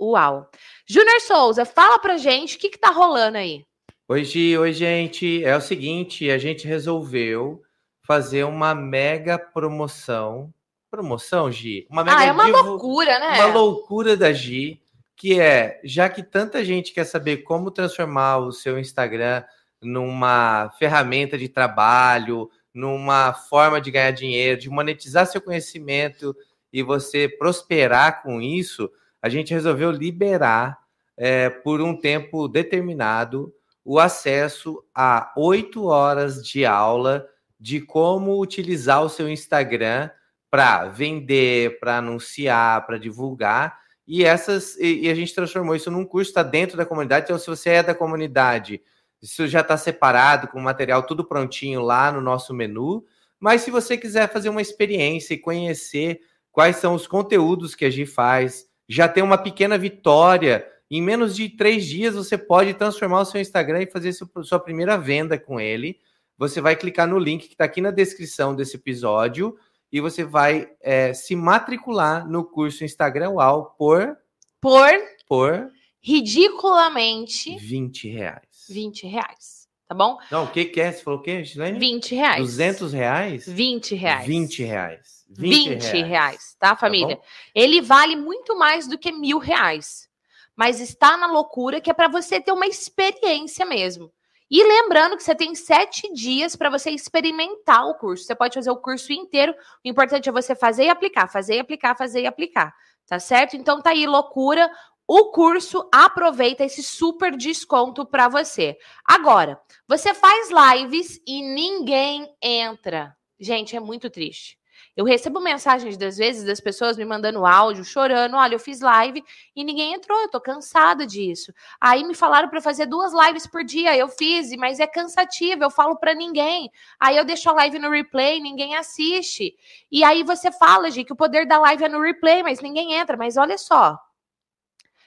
Uau. 0.00 0.48
Júnior 0.86 1.20
Souza, 1.20 1.64
fala 1.64 1.98
pra 1.98 2.16
gente 2.16 2.56
o 2.56 2.58
que, 2.58 2.68
que 2.68 2.78
tá 2.78 2.90
rolando 2.90 3.38
aí. 3.38 3.64
Oi, 4.08 4.24
Gi, 4.24 4.56
oi, 4.56 4.72
gente. 4.72 5.44
É 5.44 5.56
o 5.56 5.60
seguinte, 5.60 6.30
a 6.30 6.38
gente 6.38 6.66
resolveu 6.66 7.62
fazer 8.02 8.44
uma 8.44 8.74
mega 8.74 9.38
promoção. 9.38 10.52
Promoção, 10.90 11.52
Gi? 11.52 11.86
Uma 11.90 12.02
mega 12.02 12.16
ah, 12.16 12.24
é 12.24 12.32
uma 12.32 12.46
divo... 12.46 12.62
loucura, 12.62 13.18
né? 13.18 13.44
Uma 13.44 13.52
loucura 13.52 14.16
da 14.16 14.32
Gi, 14.32 14.80
que 15.14 15.38
é, 15.38 15.78
já 15.84 16.08
que 16.08 16.22
tanta 16.22 16.64
gente 16.64 16.92
quer 16.92 17.04
saber 17.04 17.38
como 17.38 17.70
transformar 17.70 18.38
o 18.38 18.50
seu 18.52 18.78
Instagram 18.78 19.44
numa 19.82 20.70
ferramenta 20.78 21.36
de 21.36 21.48
trabalho, 21.48 22.50
numa 22.72 23.34
forma 23.34 23.80
de 23.80 23.90
ganhar 23.90 24.12
dinheiro, 24.12 24.60
de 24.60 24.70
monetizar 24.70 25.26
seu 25.26 25.40
conhecimento 25.40 26.34
e 26.72 26.82
você 26.82 27.28
prosperar 27.28 28.22
com 28.22 28.40
isso, 28.40 28.90
a 29.28 29.30
gente 29.30 29.52
resolveu 29.52 29.90
liberar 29.90 30.78
é, 31.16 31.50
por 31.50 31.80
um 31.80 31.94
tempo 31.94 32.48
determinado 32.48 33.52
o 33.84 33.98
acesso 33.98 34.82
a 34.94 35.32
oito 35.36 35.84
horas 35.84 36.44
de 36.44 36.64
aula 36.64 37.28
de 37.60 37.80
como 37.80 38.40
utilizar 38.40 39.02
o 39.02 39.08
seu 39.08 39.28
Instagram 39.28 40.10
para 40.50 40.86
vender, 40.86 41.78
para 41.78 41.98
anunciar, 41.98 42.86
para 42.86 42.98
divulgar. 42.98 43.78
E 44.06 44.24
essas 44.24 44.76
e, 44.78 45.02
e, 45.02 45.10
a 45.10 45.14
gente 45.14 45.34
transformou 45.34 45.76
isso 45.76 45.90
num 45.90 46.04
curso, 46.04 46.30
está 46.30 46.42
dentro 46.42 46.76
da 46.76 46.86
comunidade. 46.86 47.26
Então, 47.26 47.38
se 47.38 47.46
você 47.46 47.70
é 47.70 47.82
da 47.82 47.94
comunidade, 47.94 48.80
isso 49.20 49.46
já 49.46 49.60
está 49.60 49.76
separado 49.76 50.48
com 50.48 50.58
o 50.58 50.62
material 50.62 51.02
tudo 51.02 51.24
prontinho 51.24 51.82
lá 51.82 52.10
no 52.10 52.20
nosso 52.20 52.54
menu. 52.54 53.04
Mas 53.38 53.62
se 53.62 53.70
você 53.70 53.98
quiser 53.98 54.32
fazer 54.32 54.48
uma 54.48 54.62
experiência 54.62 55.34
e 55.34 55.38
conhecer 55.38 56.20
quais 56.50 56.76
são 56.76 56.94
os 56.94 57.06
conteúdos 57.06 57.74
que 57.74 57.84
a 57.84 57.90
gente 57.90 58.10
faz, 58.10 58.66
já 58.88 59.08
tem 59.08 59.22
uma 59.22 59.36
pequena 59.36 59.76
vitória. 59.76 60.66
Em 60.90 61.02
menos 61.02 61.36
de 61.36 61.50
três 61.50 61.84
dias, 61.84 62.14
você 62.14 62.38
pode 62.38 62.72
transformar 62.74 63.20
o 63.20 63.24
seu 63.24 63.40
Instagram 63.40 63.82
e 63.82 63.90
fazer 63.90 64.12
sua 64.12 64.58
primeira 64.58 64.96
venda 64.96 65.38
com 65.38 65.60
ele. 65.60 65.98
Você 66.38 66.60
vai 66.60 66.74
clicar 66.74 67.06
no 67.06 67.18
link 67.18 67.46
que 67.46 67.54
está 67.54 67.64
aqui 67.64 67.80
na 67.80 67.90
descrição 67.90 68.54
desse 68.54 68.76
episódio 68.76 69.58
e 69.92 70.00
você 70.00 70.24
vai 70.24 70.70
é, 70.80 71.12
se 71.12 71.36
matricular 71.36 72.26
no 72.26 72.44
curso 72.44 72.84
Instagram 72.84 73.30
UAU 73.30 73.74
por. 73.76 74.16
Por. 74.60 74.90
Por. 75.26 75.70
Ridiculamente. 76.00 77.56
20 77.58 78.08
reais. 78.08 78.66
20 78.70 79.06
reais. 79.06 79.68
Tá 79.86 79.94
bom? 79.94 80.18
Não, 80.30 80.44
o 80.44 80.50
que, 80.50 80.66
que 80.66 80.80
é? 80.80 80.92
Você 80.92 81.02
falou 81.02 81.20
o 81.20 81.22
quê, 81.22 81.42
Gilene? 81.42 81.78
20 81.78 82.14
reais. 82.14 82.40
200 82.40 82.92
reais? 82.92 83.48
20 83.48 83.94
reais. 83.94 84.26
20 84.26 84.62
reais. 84.62 85.17
20, 85.28 85.68
20 85.68 85.82
reais. 85.82 86.08
reais. 86.08 86.56
tá, 86.58 86.76
família? 86.76 87.16
Tá 87.16 87.22
Ele 87.54 87.80
vale 87.80 88.16
muito 88.16 88.56
mais 88.56 88.86
do 88.86 88.98
que 88.98 89.12
mil 89.12 89.38
reais. 89.38 90.08
Mas 90.56 90.80
está 90.80 91.16
na 91.16 91.26
loucura 91.26 91.80
que 91.80 91.90
é 91.90 91.94
para 91.94 92.08
você 92.08 92.40
ter 92.40 92.52
uma 92.52 92.66
experiência 92.66 93.64
mesmo. 93.64 94.12
E 94.50 94.64
lembrando 94.64 95.16
que 95.16 95.22
você 95.22 95.34
tem 95.34 95.54
sete 95.54 96.12
dias 96.12 96.56
para 96.56 96.70
você 96.70 96.90
experimentar 96.90 97.86
o 97.86 97.94
curso. 97.94 98.24
Você 98.24 98.34
pode 98.34 98.54
fazer 98.54 98.70
o 98.70 98.76
curso 98.76 99.12
inteiro. 99.12 99.54
O 99.84 99.88
importante 99.88 100.28
é 100.28 100.32
você 100.32 100.54
fazer 100.54 100.86
e 100.86 100.88
aplicar, 100.88 101.28
fazer 101.28 101.56
e 101.56 101.60
aplicar, 101.60 101.94
fazer 101.94 102.22
e 102.22 102.26
aplicar. 102.26 102.74
Tá 103.06 103.18
certo? 103.18 103.56
Então 103.56 103.82
tá 103.82 103.90
aí, 103.90 104.06
loucura. 104.06 104.70
O 105.06 105.30
curso 105.30 105.88
aproveita 105.92 106.64
esse 106.64 106.82
super 106.82 107.36
desconto 107.36 108.04
para 108.06 108.28
você. 108.28 108.76
Agora, 109.04 109.60
você 109.86 110.12
faz 110.12 110.50
lives 110.50 111.20
e 111.26 111.42
ninguém 111.42 112.34
entra. 112.42 113.16
Gente, 113.38 113.76
é 113.76 113.80
muito 113.80 114.10
triste. 114.10 114.58
Eu 114.98 115.04
recebo 115.04 115.38
mensagens, 115.38 115.96
das 115.96 116.16
vezes, 116.16 116.42
das 116.42 116.58
pessoas 116.58 116.96
me 116.96 117.04
mandando 117.04 117.46
áudio, 117.46 117.84
chorando. 117.84 118.34
Olha, 118.36 118.56
eu 118.56 118.58
fiz 118.58 118.80
live 118.80 119.22
e 119.54 119.62
ninguém 119.62 119.94
entrou, 119.94 120.18
eu 120.18 120.28
tô 120.28 120.40
cansada 120.40 121.06
disso. 121.06 121.54
Aí 121.80 122.02
me 122.02 122.16
falaram 122.16 122.48
para 122.48 122.60
fazer 122.60 122.84
duas 122.84 123.12
lives 123.12 123.46
por 123.46 123.62
dia, 123.62 123.96
eu 123.96 124.08
fiz, 124.08 124.50
mas 124.56 124.80
é 124.80 124.88
cansativo, 124.88 125.62
eu 125.62 125.70
falo 125.70 125.94
para 125.94 126.14
ninguém. 126.14 126.68
Aí 126.98 127.16
eu 127.16 127.24
deixo 127.24 127.48
a 127.48 127.52
live 127.52 127.78
no 127.78 127.90
replay, 127.90 128.40
ninguém 128.40 128.74
assiste. 128.74 129.54
E 129.88 130.02
aí 130.02 130.24
você 130.24 130.50
fala, 130.50 130.90
Gi, 130.90 131.04
que 131.04 131.12
o 131.12 131.16
poder 131.16 131.46
da 131.46 131.60
live 131.60 131.84
é 131.84 131.88
no 131.88 132.00
replay, 132.00 132.42
mas 132.42 132.60
ninguém 132.60 132.94
entra. 132.94 133.16
Mas 133.16 133.36
olha 133.36 133.56
só. 133.56 133.96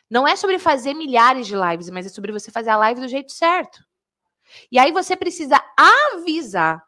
Não 0.09 0.25
é 0.25 0.37
sobre 0.37 0.57
fazer 0.57 0.93
milhares 0.93 1.45
de 1.45 1.53
lives, 1.53 1.89
mas 1.89 2.05
é 2.05 2.09
sobre 2.09 2.31
você 2.31 2.49
fazer 2.49 2.69
a 2.69 2.77
live 2.77 3.01
do 3.01 3.09
jeito 3.09 3.33
certo. 3.33 3.83
E 4.71 4.79
aí 4.79 4.93
você 4.93 5.17
precisa 5.17 5.61
avisar 5.77 6.81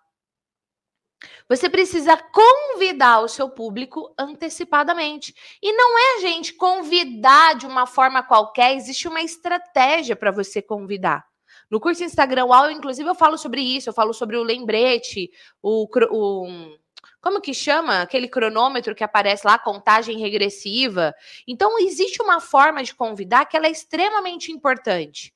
você 1.48 1.70
precisa 1.70 2.18
convidar 2.18 3.20
o 3.22 3.28
seu 3.28 3.50
público 3.50 4.14
antecipadamente. 4.18 5.34
E 5.62 5.74
não 5.74 5.98
é, 5.98 6.22
gente, 6.22 6.54
convidar 6.54 7.56
de 7.56 7.66
uma 7.66 7.86
forma 7.86 8.24
qualquer, 8.24 8.76
existe 8.76 9.08
uma 9.08 9.22
estratégia 9.22 10.16
para 10.16 10.32
você 10.32 10.62
convidar. 10.62 11.26
No 11.70 11.80
curso 11.80 12.04
Instagram 12.04 12.46
UAU, 12.46 12.72
inclusive, 12.72 13.10
eu 13.10 13.16
falo 13.16 13.38
sobre 13.38 13.62
isso, 13.62 13.90
eu 13.90 13.94
falo 13.94 14.14
sobre 14.14 14.38
o 14.38 14.44
lembrete, 14.44 15.32
o, 15.62 15.88
o 16.12 16.78
como 17.24 17.40
que 17.40 17.54
chama? 17.54 18.02
Aquele 18.02 18.28
cronômetro 18.28 18.94
que 18.94 19.04
aparece 19.04 19.48
lá, 19.48 19.58
contagem 19.58 20.20
regressiva. 20.20 21.16
Então, 21.48 21.80
existe 21.80 22.22
uma 22.22 22.42
forma 22.42 22.84
de 22.84 22.94
convidar 22.94 23.46
que 23.46 23.56
ela 23.56 23.68
é 23.68 23.72
extremamente 23.72 24.52
importante. 24.52 25.34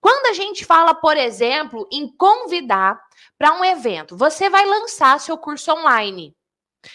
Quando 0.00 0.26
a 0.26 0.32
gente 0.32 0.64
fala, 0.64 0.94
por 0.94 1.16
exemplo, 1.16 1.88
em 1.92 2.08
convidar 2.08 3.00
para 3.38 3.54
um 3.54 3.64
evento, 3.64 4.16
você 4.16 4.50
vai 4.50 4.66
lançar 4.66 5.20
seu 5.20 5.38
curso 5.38 5.72
online. 5.72 6.36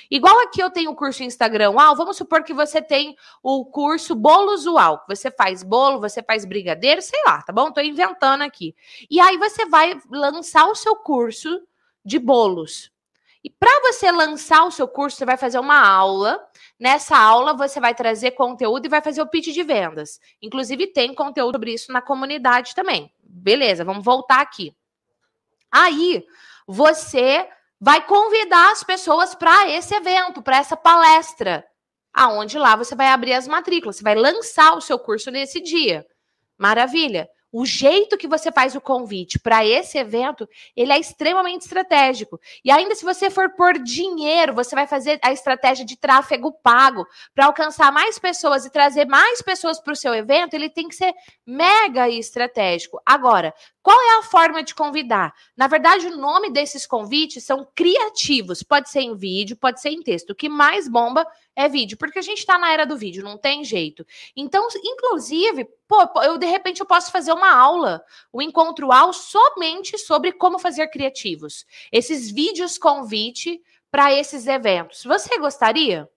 Igual 0.10 0.40
aqui 0.42 0.62
eu 0.62 0.70
tenho 0.70 0.92
o 0.92 0.96
curso 0.96 1.24
Instagram 1.24 1.72
UAU, 1.72 1.96
vamos 1.96 2.18
supor 2.18 2.44
que 2.44 2.54
você 2.54 2.82
tem 2.82 3.16
o 3.42 3.66
curso 3.66 4.16
Bolos 4.16 4.66
UAU. 4.66 5.02
Você 5.08 5.30
faz 5.32 5.64
bolo, 5.64 6.00
você 6.00 6.22
faz 6.22 6.46
brigadeiro, 6.46 7.02
sei 7.02 7.22
lá, 7.26 7.42
tá 7.42 7.52
bom? 7.52 7.72
Tô 7.72 7.82
inventando 7.82 8.42
aqui. 8.42 8.76
E 9.10 9.20
aí 9.20 9.38
você 9.38 9.66
vai 9.66 10.00
lançar 10.10 10.68
o 10.68 10.76
seu 10.76 10.96
curso 10.96 11.62
de 12.04 12.20
bolos. 12.20 12.92
E 13.44 13.50
para 13.50 13.82
você 13.82 14.10
lançar 14.10 14.64
o 14.64 14.72
seu 14.72 14.88
curso, 14.88 15.18
você 15.18 15.26
vai 15.26 15.36
fazer 15.36 15.60
uma 15.60 15.86
aula. 15.86 16.42
Nessa 16.80 17.18
aula, 17.18 17.54
você 17.54 17.80
vai 17.80 17.94
trazer 17.94 18.32
conteúdo 18.32 18.86
e 18.86 18.90
vai 18.90 19.02
fazer 19.02 19.22
o 19.22 19.28
pitch 19.28 19.54
de 19.54 19.64
vendas. 19.64 20.20
Inclusive, 20.42 20.88
tem 20.88 21.14
conteúdo 21.14 21.56
sobre 21.56 21.74
isso 21.74 21.92
na 21.92 22.02
comunidade 22.02 22.74
também. 22.74 23.12
Beleza, 23.22 23.84
vamos 23.84 24.04
voltar 24.04 24.40
aqui. 24.40 24.74
Aí, 25.74 26.24
você 26.68 27.50
vai 27.82 28.06
convidar 28.06 28.72
as 28.72 28.84
pessoas 28.84 29.34
para 29.34 29.68
esse 29.70 29.96
evento, 29.96 30.44
para 30.44 30.58
essa 30.58 30.78
palestra, 30.78 31.66
aonde 32.14 32.60
lá 32.60 32.76
você 32.76 32.94
vai 32.96 33.08
abrir 33.08 33.34
as 33.34 33.48
matrículas, 33.48 33.98
você 33.98 34.04
vai 34.04 34.14
lançar 34.14 34.78
o 34.78 34.82
seu 34.82 35.00
curso 35.00 35.32
nesse 35.32 35.60
dia. 35.60 36.06
Maravilha 36.56 37.28
o 37.54 37.68
jeito 37.68 38.18
que 38.18 38.28
você 38.28 38.52
faz 38.52 38.76
o 38.76 38.82
convite 38.82 39.40
para 39.40 39.64
esse 39.64 39.96
evento, 40.00 40.50
ele 40.76 40.92
é 40.92 41.00
extremamente 41.00 41.62
estratégico. 41.62 42.42
E 42.66 42.72
ainda 42.72 42.96
se 42.96 43.06
você 43.06 43.30
for 43.30 43.52
por 43.52 43.78
dinheiro, 43.78 44.56
você 44.56 44.74
vai 44.74 44.88
fazer 44.88 45.20
a 45.22 45.32
estratégia 45.32 45.86
de 45.86 45.96
tráfego 45.96 46.52
pago 46.52 47.06
para 47.36 47.46
alcançar 47.46 47.92
mais 47.92 48.18
pessoas 48.18 48.66
e 48.66 48.72
trazer 48.72 49.06
mais 49.06 49.40
pessoas 49.44 49.80
para 49.80 49.94
o 49.94 49.96
seu 49.96 50.16
evento, 50.16 50.56
ele 50.56 50.68
tem 50.68 50.88
que 50.88 50.96
ser 50.96 51.14
mega 51.46 52.10
estratégico. 52.10 53.00
Agora, 53.06 53.54
qual 53.84 54.02
é 54.02 54.18
a 54.20 54.24
forma 54.24 54.64
de 54.64 54.74
convidar? 54.74 55.36
Na 55.58 55.68
verdade, 55.68 56.08
o 56.08 56.16
nome 56.16 56.50
desses 56.50 56.88
convites 56.88 57.44
são 57.44 57.68
criativos. 57.76 58.64
Pode 58.64 58.90
ser 58.90 59.02
em 59.02 59.14
vídeo, 59.14 59.58
pode 59.58 59.82
ser 59.82 59.90
em 59.90 60.02
texto. 60.02 60.30
O 60.30 60.36
que 60.36 60.48
mais 60.48 60.88
bomba 60.88 61.28
é 61.54 61.68
vídeo, 61.68 61.98
porque 61.98 62.18
a 62.18 62.22
gente 62.22 62.40
está 62.40 62.58
na 62.58 62.72
era 62.72 62.86
do 62.86 62.96
vídeo, 62.96 63.26
não 63.26 63.38
tem 63.38 63.62
jeito. 63.66 64.06
Então, 64.38 64.66
inclusive, 64.82 65.68
pô, 65.86 65.98
eu 66.22 66.38
de 66.38 66.46
repente 66.46 66.80
eu 66.80 66.86
posso 66.86 67.12
fazer 67.12 67.34
uma 67.34 67.54
aula, 67.54 68.02
um 68.34 68.42
encontro 68.42 68.90
ao 68.90 69.12
somente 69.12 69.98
sobre 69.98 70.32
como 70.32 70.58
fazer 70.58 70.88
criativos. 70.88 71.66
Esses 71.92 72.32
vídeos 72.32 72.78
convite 72.78 73.62
para 73.92 74.14
esses 74.14 74.48
eventos. 74.48 75.04
Você 75.04 75.38
gostaria 75.38 76.10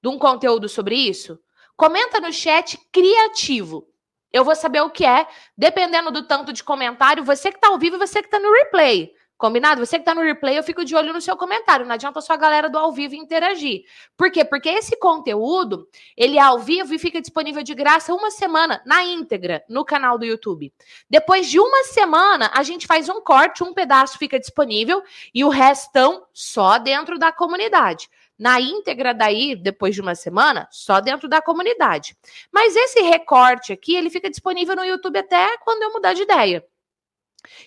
de 0.00 0.08
um 0.08 0.16
conteúdo 0.16 0.68
sobre 0.68 0.94
isso? 0.94 1.40
Comenta 1.76 2.20
no 2.20 2.32
chat 2.32 2.78
criativo. 2.92 3.92
Eu 4.34 4.44
vou 4.44 4.56
saber 4.56 4.80
o 4.80 4.90
que 4.90 5.06
é, 5.06 5.28
dependendo 5.56 6.10
do 6.10 6.26
tanto 6.26 6.52
de 6.52 6.64
comentário, 6.64 7.22
você 7.22 7.52
que 7.52 7.56
está 7.56 7.68
ao 7.68 7.78
vivo 7.78 7.94
e 7.94 7.98
você 8.00 8.20
que 8.20 8.26
está 8.26 8.40
no 8.40 8.52
replay. 8.52 9.14
Combinado? 9.38 9.84
Você 9.86 9.96
que 9.96 10.02
está 10.02 10.12
no 10.12 10.22
replay, 10.22 10.58
eu 10.58 10.62
fico 10.64 10.84
de 10.84 10.96
olho 10.96 11.12
no 11.12 11.20
seu 11.20 11.36
comentário. 11.36 11.86
Não 11.86 11.94
adianta 11.94 12.20
só 12.20 12.32
a 12.32 12.36
galera 12.36 12.68
do 12.68 12.76
ao 12.76 12.90
vivo 12.90 13.14
interagir. 13.14 13.84
Por 14.16 14.32
quê? 14.32 14.44
Porque 14.44 14.68
esse 14.68 14.98
conteúdo, 14.98 15.88
ele 16.16 16.36
é 16.36 16.40
ao 16.40 16.58
vivo 16.58 16.92
e 16.92 16.98
fica 16.98 17.20
disponível 17.20 17.62
de 17.62 17.76
graça 17.76 18.12
uma 18.12 18.32
semana, 18.32 18.82
na 18.84 19.04
íntegra, 19.04 19.62
no 19.68 19.84
canal 19.84 20.18
do 20.18 20.24
YouTube. 20.24 20.72
Depois 21.08 21.48
de 21.48 21.60
uma 21.60 21.84
semana, 21.84 22.50
a 22.54 22.64
gente 22.64 22.88
faz 22.88 23.08
um 23.08 23.20
corte, 23.20 23.62
um 23.62 23.72
pedaço 23.72 24.18
fica 24.18 24.40
disponível 24.40 25.00
e 25.32 25.44
o 25.44 25.48
restão 25.48 26.26
só 26.32 26.78
dentro 26.78 27.20
da 27.20 27.30
comunidade 27.30 28.08
na 28.38 28.60
íntegra 28.60 29.14
daí, 29.14 29.54
depois 29.54 29.94
de 29.94 30.00
uma 30.00 30.14
semana, 30.14 30.68
só 30.70 31.00
dentro 31.00 31.28
da 31.28 31.40
comunidade. 31.40 32.16
Mas 32.52 32.74
esse 32.74 33.00
recorte 33.00 33.72
aqui, 33.72 33.94
ele 33.94 34.10
fica 34.10 34.30
disponível 34.30 34.74
no 34.76 34.84
YouTube 34.84 35.18
até 35.18 35.56
quando 35.58 35.82
eu 35.82 35.92
mudar 35.92 36.14
de 36.14 36.22
ideia. 36.22 36.64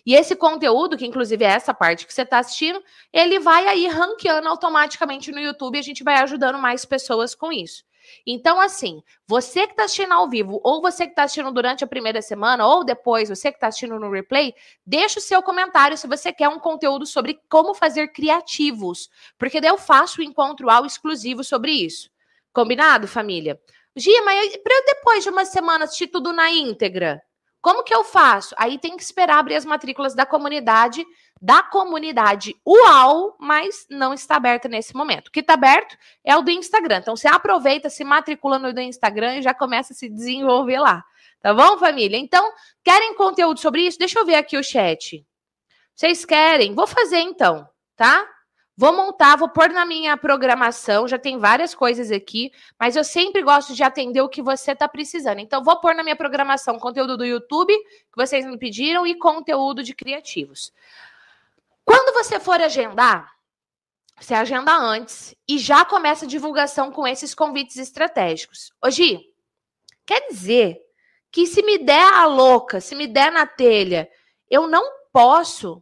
E 0.05 0.15
esse 0.15 0.35
conteúdo, 0.35 0.97
que 0.97 1.05
inclusive 1.05 1.43
é 1.45 1.49
essa 1.49 1.73
parte 1.73 2.05
que 2.05 2.13
você 2.13 2.23
está 2.23 2.39
assistindo, 2.39 2.83
ele 3.13 3.39
vai 3.39 3.67
aí 3.67 3.87
ranqueando 3.87 4.47
automaticamente 4.47 5.31
no 5.31 5.39
YouTube 5.39 5.75
e 5.75 5.79
a 5.79 5.83
gente 5.83 6.03
vai 6.03 6.15
ajudando 6.15 6.57
mais 6.57 6.85
pessoas 6.85 7.35
com 7.35 7.51
isso. 7.51 7.83
Então, 8.25 8.59
assim, 8.59 9.01
você 9.27 9.65
que 9.65 9.73
está 9.73 9.85
assistindo 9.85 10.13
ao 10.13 10.29
vivo, 10.29 10.59
ou 10.63 10.81
você 10.81 11.05
que 11.05 11.11
está 11.11 11.23
assistindo 11.23 11.51
durante 11.51 11.83
a 11.83 11.87
primeira 11.87 12.21
semana, 12.21 12.65
ou 12.65 12.83
depois, 12.83 13.29
você 13.29 13.51
que 13.51 13.57
está 13.57 13.67
assistindo 13.67 13.99
no 13.99 14.11
replay, 14.11 14.53
deixa 14.85 15.19
o 15.19 15.21
seu 15.21 15.41
comentário 15.41 15.97
se 15.97 16.07
você 16.07 16.31
quer 16.31 16.49
um 16.49 16.59
conteúdo 16.59 17.05
sobre 17.05 17.39
como 17.49 17.73
fazer 17.73 18.09
criativos, 18.09 19.09
porque 19.37 19.61
daí 19.61 19.69
eu 19.69 19.77
faço 19.77 20.21
o 20.21 20.23
um 20.23 20.27
encontro 20.27 20.69
ao 20.69 20.85
exclusivo 20.85 21.43
sobre 21.43 21.71
isso. 21.71 22.09
Combinado, 22.53 23.07
família? 23.07 23.59
Gia, 23.95 24.21
mas 24.23 24.57
para 24.57 24.75
eu 24.75 24.85
depois 24.85 25.23
de 25.23 25.29
uma 25.29 25.45
semana 25.45 25.85
assistir 25.85 26.07
tudo 26.07 26.31
na 26.31 26.51
íntegra? 26.51 27.21
Como 27.61 27.83
que 27.83 27.93
eu 27.93 28.03
faço? 28.03 28.55
Aí 28.57 28.77
tem 28.77 28.95
que 28.95 29.03
esperar 29.03 29.39
abrir 29.39 29.55
as 29.55 29.65
matrículas 29.65 30.15
da 30.15 30.25
comunidade, 30.25 31.05
da 31.41 31.61
comunidade 31.63 32.55
UAU, 32.65 33.35
mas 33.39 33.85
não 33.89 34.13
está 34.13 34.35
aberta 34.35 34.67
nesse 34.67 34.95
momento. 34.95 35.27
O 35.27 35.31
que 35.31 35.39
está 35.39 35.53
aberto 35.53 35.97
é 36.23 36.35
o 36.35 36.41
do 36.41 36.51
Instagram. 36.51 36.97
Então 36.97 37.15
você 37.15 37.27
aproveita, 37.27 37.89
se 37.89 38.03
matricula 38.03 38.59
no 38.59 38.73
do 38.73 38.81
Instagram 38.81 39.37
e 39.37 39.41
já 39.41 39.53
começa 39.53 39.93
a 39.93 39.95
se 39.95 40.09
desenvolver 40.09 40.79
lá. 40.79 41.03
Tá 41.41 41.53
bom, 41.53 41.77
família? 41.77 42.17
Então, 42.17 42.51
querem 42.83 43.13
conteúdo 43.15 43.59
sobre 43.59 43.81
isso? 43.85 43.99
Deixa 43.99 44.19
eu 44.19 44.25
ver 44.25 44.35
aqui 44.35 44.57
o 44.57 44.63
chat. 44.63 45.25
Vocês 45.95 46.25
querem? 46.25 46.73
Vou 46.73 46.87
fazer 46.87 47.19
então, 47.19 47.67
tá? 47.95 48.27
Vou 48.79 48.95
montar, 48.95 49.35
vou 49.35 49.49
pôr 49.49 49.69
na 49.71 49.83
minha 49.87 50.15
programação, 50.15 51.07
já 51.07 51.17
tem 51.17 51.39
várias 51.39 51.73
coisas 51.73 52.11
aqui, 52.11 52.51
mas 52.79 52.95
eu 52.95 53.03
sempre 53.03 53.41
gosto 53.41 53.73
de 53.73 53.81
atender 53.81 54.21
o 54.21 54.29
que 54.29 54.39
você 54.39 54.73
está 54.73 54.87
precisando. 54.87 55.39
Então, 55.39 55.63
vou 55.63 55.79
pôr 55.79 55.95
na 55.95 56.03
minha 56.03 56.15
programação 56.15 56.77
conteúdo 56.77 57.17
do 57.17 57.25
YouTube, 57.25 57.75
que 57.75 58.15
vocês 58.15 58.45
me 58.45 58.55
pediram, 58.55 59.07
e 59.07 59.15
conteúdo 59.15 59.81
de 59.81 59.95
criativos. 59.95 60.71
Quando 61.87 62.13
você 62.13 62.37
for 62.37 62.59
agendar, 62.59 63.31
você 64.19 64.33
agenda 64.33 64.75
antes 64.75 65.33
e 65.47 65.57
já 65.57 65.85
começa 65.85 66.25
a 66.25 66.27
divulgação 66.27 66.91
com 66.91 67.07
esses 67.07 67.33
convites 67.33 67.77
estratégicos. 67.77 68.73
Hoje, 68.83 69.21
quer 70.05 70.27
dizer 70.27 70.81
que 71.31 71.47
se 71.47 71.63
me 71.63 71.77
der 71.77 72.13
a 72.13 72.25
louca, 72.25 72.81
se 72.81 72.93
me 72.93 73.07
der 73.07 73.31
na 73.31 73.47
telha, 73.47 74.09
eu 74.49 74.67
não 74.67 74.83
posso 75.13 75.81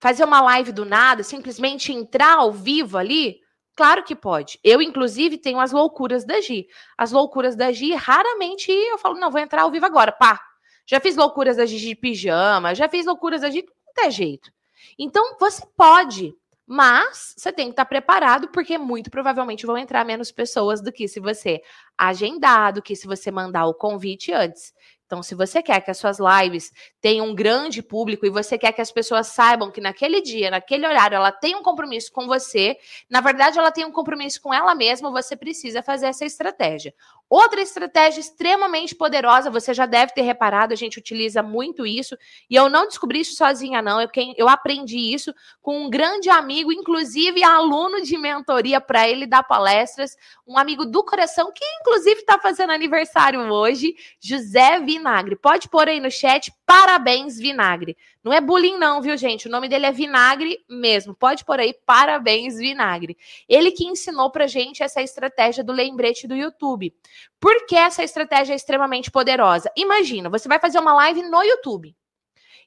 fazer 0.00 0.22
uma 0.22 0.40
live 0.40 0.70
do 0.70 0.84
nada, 0.84 1.24
simplesmente 1.24 1.92
entrar 1.92 2.38
ao 2.38 2.52
vivo 2.52 2.96
ali? 2.96 3.40
Claro 3.74 4.04
que 4.04 4.14
pode. 4.14 4.60
Eu, 4.62 4.80
inclusive, 4.80 5.36
tenho 5.36 5.58
as 5.58 5.72
loucuras 5.72 6.24
da 6.24 6.40
Gi. 6.40 6.68
As 6.96 7.10
loucuras 7.10 7.56
da 7.56 7.72
Gi, 7.72 7.92
raramente 7.94 8.70
eu 8.70 8.98
falo, 8.98 9.18
não, 9.18 9.32
vou 9.32 9.40
entrar 9.40 9.62
ao 9.62 9.70
vivo 9.70 9.86
agora, 9.86 10.12
pá. 10.12 10.40
Já 10.86 11.00
fiz 11.00 11.16
loucuras 11.16 11.56
da 11.56 11.66
Gi 11.66 11.76
de 11.76 11.96
pijama, 11.96 12.72
já 12.72 12.88
fiz 12.88 13.04
loucuras 13.04 13.40
da 13.40 13.50
Gi 13.50 13.62
de 13.62 13.68
qualquer 13.84 14.12
jeito. 14.12 14.52
Então, 14.98 15.36
você 15.38 15.64
pode, 15.76 16.34
Mas 16.72 17.34
você 17.36 17.52
tem 17.52 17.66
que 17.66 17.72
estar 17.72 17.84
preparado, 17.84 18.48
porque 18.48 18.78
muito 18.78 19.10
provavelmente 19.10 19.66
vão 19.66 19.76
entrar 19.76 20.04
menos 20.04 20.30
pessoas 20.30 20.80
do 20.80 20.92
que 20.92 21.08
se 21.08 21.18
você 21.18 21.60
agendar, 21.98 22.72
do 22.72 22.80
que 22.80 22.94
se 22.94 23.08
você 23.08 23.28
mandar 23.30 23.66
o 23.66 23.74
convite 23.74 24.32
antes. 24.32 24.72
Então, 25.04 25.20
se 25.20 25.34
você 25.34 25.60
quer 25.60 25.80
que 25.80 25.90
as 25.90 25.98
suas 25.98 26.18
lives 26.20 26.70
tenham 27.00 27.26
um 27.26 27.34
grande 27.34 27.82
público 27.82 28.24
e 28.24 28.30
você 28.30 28.56
quer 28.56 28.72
que 28.72 28.80
as 28.80 28.92
pessoas 28.92 29.26
saibam 29.26 29.68
que 29.72 29.80
naquele 29.80 30.20
dia, 30.22 30.48
naquele 30.52 30.86
horário, 30.86 31.16
ela 31.16 31.32
tem 31.32 31.56
um 31.56 31.62
compromisso 31.64 32.12
com 32.12 32.28
você, 32.28 32.76
na 33.10 33.20
verdade, 33.20 33.58
ela 33.58 33.72
tem 33.72 33.84
um 33.84 33.90
compromisso 33.90 34.40
com 34.40 34.54
ela 34.54 34.72
mesma, 34.72 35.10
você 35.10 35.36
precisa 35.36 35.82
fazer 35.82 36.06
essa 36.06 36.24
estratégia. 36.24 36.94
Outra 37.30 37.60
estratégia 37.60 38.20
extremamente 38.20 38.94
poderosa, 38.94 39.50
você 39.50 39.72
já 39.72 39.86
deve 39.86 40.12
ter 40.12 40.22
reparado, 40.22 40.72
a 40.72 40.76
gente 40.76 40.98
utiliza 40.98 41.42
muito 41.42 41.86
isso, 41.86 42.16
e 42.48 42.56
eu 42.56 42.68
não 42.68 42.86
descobri 42.86 43.20
isso 43.20 43.36
sozinha, 43.36 43.80
não. 43.80 44.00
Eu, 44.00 44.08
quem, 44.08 44.34
eu 44.36 44.48
aprendi 44.48 44.98
isso 44.98 45.32
com 45.62 45.84
um 45.84 45.88
grande 45.88 46.28
amigo, 46.28 46.72
inclusive 46.72 47.44
aluno 47.44 48.02
de 48.02 48.18
mentoria 48.18 48.80
para 48.80 49.08
ele 49.08 49.26
dar 49.26 49.44
palestras, 49.44 50.16
um 50.46 50.58
amigo 50.58 50.84
do 50.84 51.04
coração, 51.04 51.52
que 51.54 51.64
inclusive 51.80 52.20
está 52.20 52.38
fazendo 52.38 52.70
aniversário 52.70 53.40
hoje, 53.40 53.94
José 54.20 54.80
Vina 54.80 55.10
Vinagre. 55.20 55.36
Pode 55.36 55.68
pôr 55.68 55.88
aí 55.88 56.00
no 56.00 56.10
chat, 56.10 56.52
parabéns, 56.66 57.38
Vinagre. 57.38 57.96
Não 58.22 58.32
é 58.32 58.40
bullying, 58.40 58.76
não, 58.76 59.00
viu, 59.00 59.16
gente? 59.16 59.48
O 59.48 59.50
nome 59.50 59.66
dele 59.66 59.86
é 59.86 59.92
Vinagre 59.92 60.62
mesmo. 60.68 61.14
Pode 61.14 61.44
pôr 61.44 61.58
aí, 61.58 61.74
parabéns, 61.86 62.58
Vinagre. 62.58 63.16
Ele 63.48 63.72
que 63.72 63.86
ensinou 63.86 64.30
pra 64.30 64.46
gente 64.46 64.82
essa 64.82 65.00
estratégia 65.00 65.64
do 65.64 65.72
lembrete 65.72 66.28
do 66.28 66.36
YouTube. 66.36 66.94
Por 67.40 67.66
que 67.66 67.74
essa 67.74 68.04
estratégia 68.04 68.52
é 68.52 68.56
extremamente 68.56 69.10
poderosa? 69.10 69.72
Imagina, 69.74 70.28
você 70.28 70.48
vai 70.48 70.58
fazer 70.58 70.78
uma 70.78 70.92
live 70.92 71.22
no 71.22 71.42
YouTube. 71.42 71.96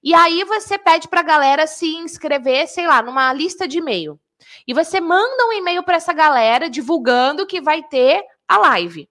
E 0.04 0.14
aí 0.14 0.44
você 0.44 0.78
pede 0.78 1.08
pra 1.08 1.22
galera 1.22 1.68
se 1.68 1.88
inscrever, 1.88 2.68
sei 2.68 2.88
lá, 2.88 3.02
numa 3.02 3.32
lista 3.32 3.68
de 3.68 3.78
e-mail. 3.78 4.20
E 4.68 4.74
você 4.74 5.00
manda 5.00 5.48
um 5.48 5.54
e-mail 5.54 5.84
para 5.84 5.96
essa 5.96 6.14
galera 6.14 6.70
divulgando 6.70 7.46
que 7.46 7.62
vai 7.62 7.84
ter 7.84 8.24
a 8.48 8.58
live. 8.58 9.08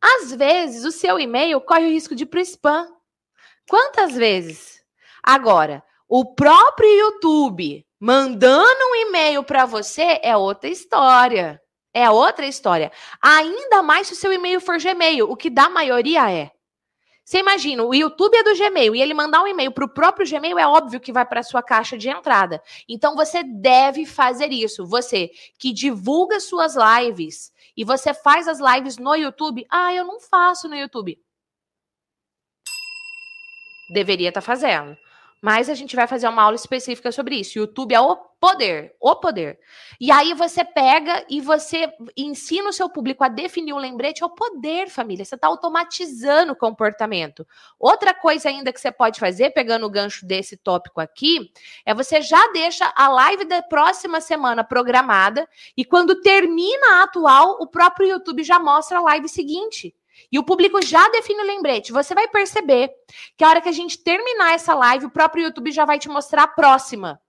Às 0.00 0.32
vezes, 0.32 0.84
o 0.84 0.92
seu 0.92 1.18
e-mail 1.18 1.60
corre 1.60 1.86
o 1.86 1.90
risco 1.90 2.14
de 2.14 2.22
ir 2.22 2.26
para 2.26 2.38
o 2.38 2.42
spam. 2.42 2.88
Quantas 3.68 4.14
vezes? 4.14 4.81
Agora, 5.22 5.82
o 6.08 6.34
próprio 6.34 6.90
YouTube 6.90 7.86
mandando 8.00 8.84
um 8.90 8.94
e-mail 8.96 9.44
para 9.44 9.64
você 9.64 10.18
é 10.22 10.36
outra 10.36 10.68
história. 10.68 11.62
É 11.94 12.10
outra 12.10 12.46
história. 12.46 12.90
Ainda 13.20 13.82
mais 13.82 14.08
se 14.08 14.14
o 14.14 14.16
seu 14.16 14.32
e-mail 14.32 14.60
for 14.60 14.78
Gmail, 14.78 15.30
o 15.30 15.36
que 15.36 15.50
da 15.50 15.68
maioria 15.68 16.30
é. 16.30 16.50
Você 17.24 17.38
imagina, 17.38 17.84
o 17.84 17.94
YouTube 17.94 18.36
é 18.36 18.42
do 18.42 18.56
Gmail 18.56 18.96
e 18.96 19.00
ele 19.00 19.14
mandar 19.14 19.42
um 19.42 19.46
e-mail 19.46 19.70
para 19.70 19.84
o 19.84 19.88
próprio 19.88 20.28
Gmail, 20.28 20.58
é 20.58 20.66
óbvio 20.66 20.98
que 20.98 21.12
vai 21.12 21.24
para 21.24 21.42
sua 21.42 21.62
caixa 21.62 21.96
de 21.96 22.08
entrada. 22.08 22.60
Então 22.88 23.14
você 23.14 23.44
deve 23.44 24.04
fazer 24.04 24.50
isso. 24.50 24.84
Você 24.84 25.30
que 25.58 25.72
divulga 25.72 26.40
suas 26.40 26.74
lives 26.74 27.52
e 27.76 27.84
você 27.84 28.12
faz 28.12 28.48
as 28.48 28.58
lives 28.58 28.98
no 28.98 29.14
YouTube. 29.14 29.64
Ah, 29.70 29.94
eu 29.94 30.04
não 30.04 30.18
faço 30.18 30.68
no 30.68 30.74
YouTube. 30.74 31.18
Deveria 33.92 34.30
estar 34.30 34.40
tá 34.40 34.46
fazendo. 34.46 34.96
Mas 35.42 35.68
a 35.68 35.74
gente 35.74 35.96
vai 35.96 36.06
fazer 36.06 36.28
uma 36.28 36.40
aula 36.40 36.54
específica 36.54 37.10
sobre 37.10 37.34
isso. 37.34 37.58
YouTube 37.58 37.92
é 37.92 38.00
o 38.00 38.14
poder, 38.14 38.94
o 39.00 39.16
poder. 39.16 39.58
E 40.00 40.08
aí 40.12 40.34
você 40.34 40.64
pega 40.64 41.26
e 41.28 41.40
você 41.40 41.92
ensina 42.16 42.68
o 42.68 42.72
seu 42.72 42.88
público 42.88 43.24
a 43.24 43.28
definir 43.28 43.72
o 43.72 43.78
lembrete, 43.78 44.22
é 44.22 44.26
o 44.26 44.30
poder, 44.30 44.88
família. 44.88 45.24
Você 45.24 45.34
está 45.34 45.48
automatizando 45.48 46.52
o 46.52 46.56
comportamento. 46.56 47.44
Outra 47.76 48.14
coisa 48.14 48.48
ainda 48.48 48.72
que 48.72 48.80
você 48.80 48.92
pode 48.92 49.18
fazer, 49.18 49.50
pegando 49.50 49.84
o 49.84 49.90
gancho 49.90 50.24
desse 50.24 50.56
tópico 50.56 51.00
aqui, 51.00 51.50
é 51.84 51.92
você 51.92 52.22
já 52.22 52.52
deixa 52.52 52.92
a 52.94 53.08
live 53.08 53.44
da 53.44 53.62
próxima 53.62 54.20
semana 54.20 54.62
programada 54.62 55.48
e 55.76 55.84
quando 55.84 56.20
termina 56.20 57.00
a 57.00 57.02
atual, 57.02 57.58
o 57.60 57.66
próprio 57.66 58.06
YouTube 58.06 58.44
já 58.44 58.60
mostra 58.60 58.98
a 58.98 59.02
live 59.02 59.28
seguinte. 59.28 59.92
E 60.30 60.38
o 60.38 60.44
público 60.44 60.80
já 60.84 61.08
define 61.08 61.40
o 61.40 61.46
lembrete. 61.46 61.92
Você 61.92 62.14
vai 62.14 62.28
perceber 62.28 62.90
que 63.36 63.44
a 63.44 63.48
hora 63.48 63.60
que 63.60 63.68
a 63.68 63.72
gente 63.72 64.02
terminar 64.02 64.54
essa 64.54 64.74
live, 64.74 65.06
o 65.06 65.10
próprio 65.10 65.44
YouTube 65.44 65.72
já 65.72 65.84
vai 65.84 65.98
te 65.98 66.08
mostrar 66.08 66.44
a 66.44 66.48
próxima. 66.48 67.20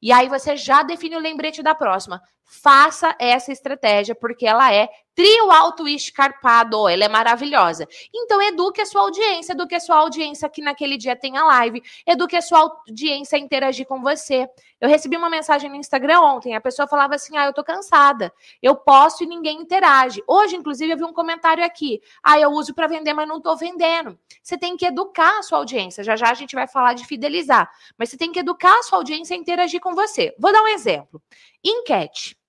E 0.00 0.12
aí 0.12 0.28
você 0.28 0.56
já 0.56 0.82
define 0.82 1.16
o 1.16 1.20
lembrete 1.20 1.62
da 1.62 1.74
próxima. 1.74 2.22
Faça 2.52 3.14
essa 3.16 3.52
estratégia, 3.52 4.12
porque 4.12 4.44
ela 4.44 4.74
é 4.74 4.88
trio 5.14 5.52
alto 5.52 5.86
escarpado, 5.86 6.88
ela 6.88 7.04
é 7.04 7.08
maravilhosa. 7.08 7.86
Então, 8.12 8.42
eduque 8.42 8.80
a 8.80 8.86
sua 8.86 9.02
audiência, 9.02 9.52
eduque 9.52 9.76
a 9.76 9.80
sua 9.80 9.98
audiência 9.98 10.48
que 10.48 10.60
naquele 10.60 10.96
dia 10.96 11.14
tem 11.14 11.36
a 11.36 11.44
live, 11.44 11.80
eduque 12.04 12.36
a 12.36 12.42
sua 12.42 12.58
audiência 12.58 13.36
a 13.36 13.40
interagir 13.40 13.86
com 13.86 14.00
você. 14.02 14.48
Eu 14.80 14.88
recebi 14.88 15.16
uma 15.16 15.30
mensagem 15.30 15.70
no 15.70 15.76
Instagram 15.76 16.20
ontem, 16.22 16.56
a 16.56 16.60
pessoa 16.60 16.88
falava 16.88 17.14
assim: 17.14 17.36
ah, 17.36 17.46
eu 17.46 17.52
tô 17.52 17.62
cansada, 17.62 18.32
eu 18.60 18.74
posto 18.74 19.22
e 19.22 19.28
ninguém 19.28 19.60
interage. 19.60 20.20
Hoje, 20.26 20.56
inclusive, 20.56 20.92
eu 20.92 20.96
vi 20.96 21.04
um 21.04 21.12
comentário 21.12 21.64
aqui: 21.64 22.00
ah, 22.20 22.40
eu 22.40 22.50
uso 22.50 22.74
para 22.74 22.88
vender, 22.88 23.12
mas 23.12 23.28
não 23.28 23.40
tô 23.40 23.54
vendendo. 23.54 24.18
Você 24.42 24.58
tem 24.58 24.76
que 24.76 24.86
educar 24.86 25.38
a 25.38 25.42
sua 25.44 25.58
audiência, 25.58 26.02
já 26.02 26.16
já 26.16 26.32
a 26.32 26.34
gente 26.34 26.56
vai 26.56 26.66
falar 26.66 26.94
de 26.94 27.06
fidelizar, 27.06 27.70
mas 27.96 28.08
você 28.08 28.16
tem 28.16 28.32
que 28.32 28.40
educar 28.40 28.76
a 28.76 28.82
sua 28.82 28.98
audiência 28.98 29.36
a 29.36 29.38
interagir 29.38 29.80
com 29.80 29.94
você. 29.94 30.34
Vou 30.36 30.52
dar 30.52 30.62
um 30.64 30.68
exemplo: 30.68 31.22
enquete. 31.62 32.39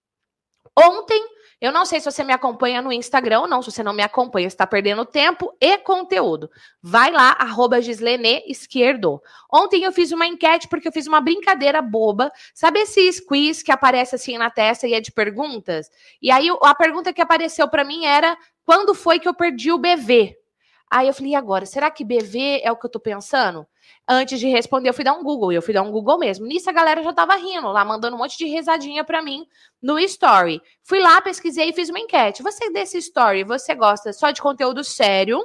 Ontem, 0.78 1.22
eu 1.62 1.72
não 1.72 1.86
sei 1.86 2.00
se 2.00 2.12
você 2.12 2.24
me 2.24 2.34
acompanha 2.34 2.82
no 2.82 2.92
Instagram 2.92 3.42
ou 3.42 3.48
não. 3.48 3.62
Se 3.62 3.72
você 3.72 3.84
não 3.84 3.94
me 3.94 4.02
acompanha, 4.02 4.48
está 4.48 4.66
perdendo 4.66 5.06
tempo 5.06 5.56
e 5.62 5.78
conteúdo. 5.78 6.50
Vai 6.82 7.12
lá, 7.12 7.36
arroba 7.38 7.80
Gislene 7.80 8.44
Esquerdo. 8.48 9.22
Ontem 9.54 9.84
eu 9.84 9.92
fiz 9.92 10.12
uma 10.12 10.26
enquete 10.26 10.68
porque 10.68 10.88
eu 10.88 10.92
fiz 10.92 11.06
uma 11.06 11.22
brincadeira 11.22 11.80
boba. 11.80 12.32
Sabe 12.56 12.80
esse 12.80 13.24
quiz 13.28 13.62
que 13.62 13.72
aparece 13.72 14.16
assim 14.16 14.40
na 14.40 14.50
testa 14.50 14.88
e 14.88 14.96
é 14.96 15.00
de 15.00 15.12
perguntas? 15.12 15.88
E 16.20 16.32
aí 16.32 16.48
a 16.64 16.74
pergunta 16.74 17.14
que 17.14 17.22
apareceu 17.22 17.68
para 17.70 17.84
mim 17.84 18.06
era: 18.06 18.36
quando 18.66 18.96
foi 18.96 19.20
que 19.20 19.28
eu 19.28 19.34
perdi 19.34 19.72
o 19.72 19.78
BV? 19.78 20.41
Aí 20.92 21.08
eu 21.08 21.14
falei, 21.14 21.32
e 21.32 21.36
agora? 21.36 21.66
Será 21.66 21.90
que 21.90 22.04
BV 22.04 22.60
é 22.62 22.70
o 22.70 22.76
que 22.76 22.86
eu 22.86 22.90
tô 22.90 23.00
pensando? 23.00 23.66
Antes 24.06 24.42
de 24.42 24.48
responder, 24.50 24.90
eu 24.90 24.94
fui 24.94 25.06
dar 25.06 25.14
um 25.14 25.24
Google, 25.24 25.54
e 25.54 25.56
eu 25.56 25.62
fui 25.62 25.74
dar 25.74 25.84
um 25.84 25.92
Google 25.92 26.18
mesmo. 26.18 26.46
Nisso 26.46 26.70
a 26.70 26.74
galera 26.74 27.02
já 27.02 27.14
tava 27.14 27.34
rindo 27.36 27.70
lá, 27.70 27.86
mandando 27.86 28.18
um 28.18 28.20
monte 28.20 28.38
de 28.38 28.46
risadinha 28.46 29.02
para 29.06 29.22
mim 29.22 29.48
no 29.82 29.98
story. 30.00 30.62
Fui 30.84 31.00
lá, 31.00 31.22
pesquisei 31.22 31.70
e 31.70 31.74
fiz 31.74 31.88
uma 31.88 32.00
enquete. 32.00 32.44
Você 32.44 32.70
desse 32.72 32.98
story, 32.98 33.46
você 33.46 33.74
gosta 33.74 34.12
só 34.12 34.32
de 34.32 34.42
conteúdo 34.42 34.84
sério? 34.84 35.42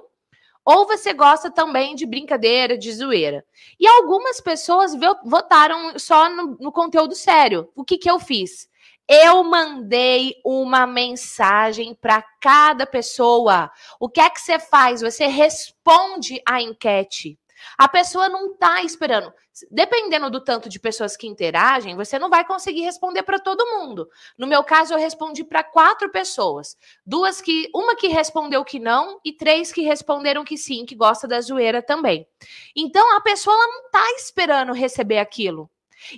Ou 0.64 0.84
você 0.84 1.12
gosta 1.12 1.48
também 1.48 1.94
de 1.94 2.04
brincadeira, 2.04 2.76
de 2.76 2.92
zoeira? 2.92 3.44
E 3.78 3.86
algumas 3.86 4.40
pessoas 4.40 4.96
votaram 5.24 5.96
só 5.96 6.28
no, 6.28 6.56
no 6.58 6.72
conteúdo 6.72 7.14
sério. 7.14 7.70
O 7.72 7.84
que 7.84 7.96
que 7.96 8.10
eu 8.10 8.18
fiz? 8.18 8.68
Eu 9.08 9.44
mandei 9.44 10.34
uma 10.44 10.84
mensagem 10.84 11.94
para 11.94 12.22
cada 12.40 12.84
pessoa. 12.84 13.70
O 14.00 14.08
que 14.08 14.20
é 14.20 14.28
que 14.28 14.40
você 14.40 14.58
faz? 14.58 15.00
Você 15.00 15.26
responde 15.26 16.42
a 16.44 16.60
enquete. 16.60 17.38
A 17.78 17.88
pessoa 17.88 18.28
não 18.28 18.52
está 18.52 18.82
esperando. 18.82 19.32
Dependendo 19.70 20.28
do 20.28 20.42
tanto 20.42 20.68
de 20.68 20.78
pessoas 20.78 21.16
que 21.16 21.26
interagem, 21.26 21.96
você 21.96 22.18
não 22.18 22.28
vai 22.28 22.44
conseguir 22.44 22.82
responder 22.82 23.22
para 23.22 23.38
todo 23.38 23.66
mundo. 23.78 24.08
No 24.36 24.46
meu 24.46 24.62
caso, 24.62 24.92
eu 24.92 24.98
respondi 24.98 25.44
para 25.44 25.64
quatro 25.64 26.10
pessoas. 26.10 26.76
Duas 27.04 27.40
que. 27.40 27.70
Uma 27.74 27.96
que 27.96 28.08
respondeu 28.08 28.64
que 28.64 28.78
não 28.78 29.20
e 29.24 29.32
três 29.32 29.72
que 29.72 29.82
responderam 29.82 30.44
que 30.44 30.58
sim, 30.58 30.84
que 30.84 30.94
gosta 30.94 31.26
da 31.26 31.40
zoeira 31.40 31.80
também. 31.80 32.26
Então 32.74 33.16
a 33.16 33.20
pessoa 33.20 33.56
não 33.56 33.86
está 33.86 34.10
esperando 34.16 34.72
receber 34.72 35.18
aquilo. 35.18 35.70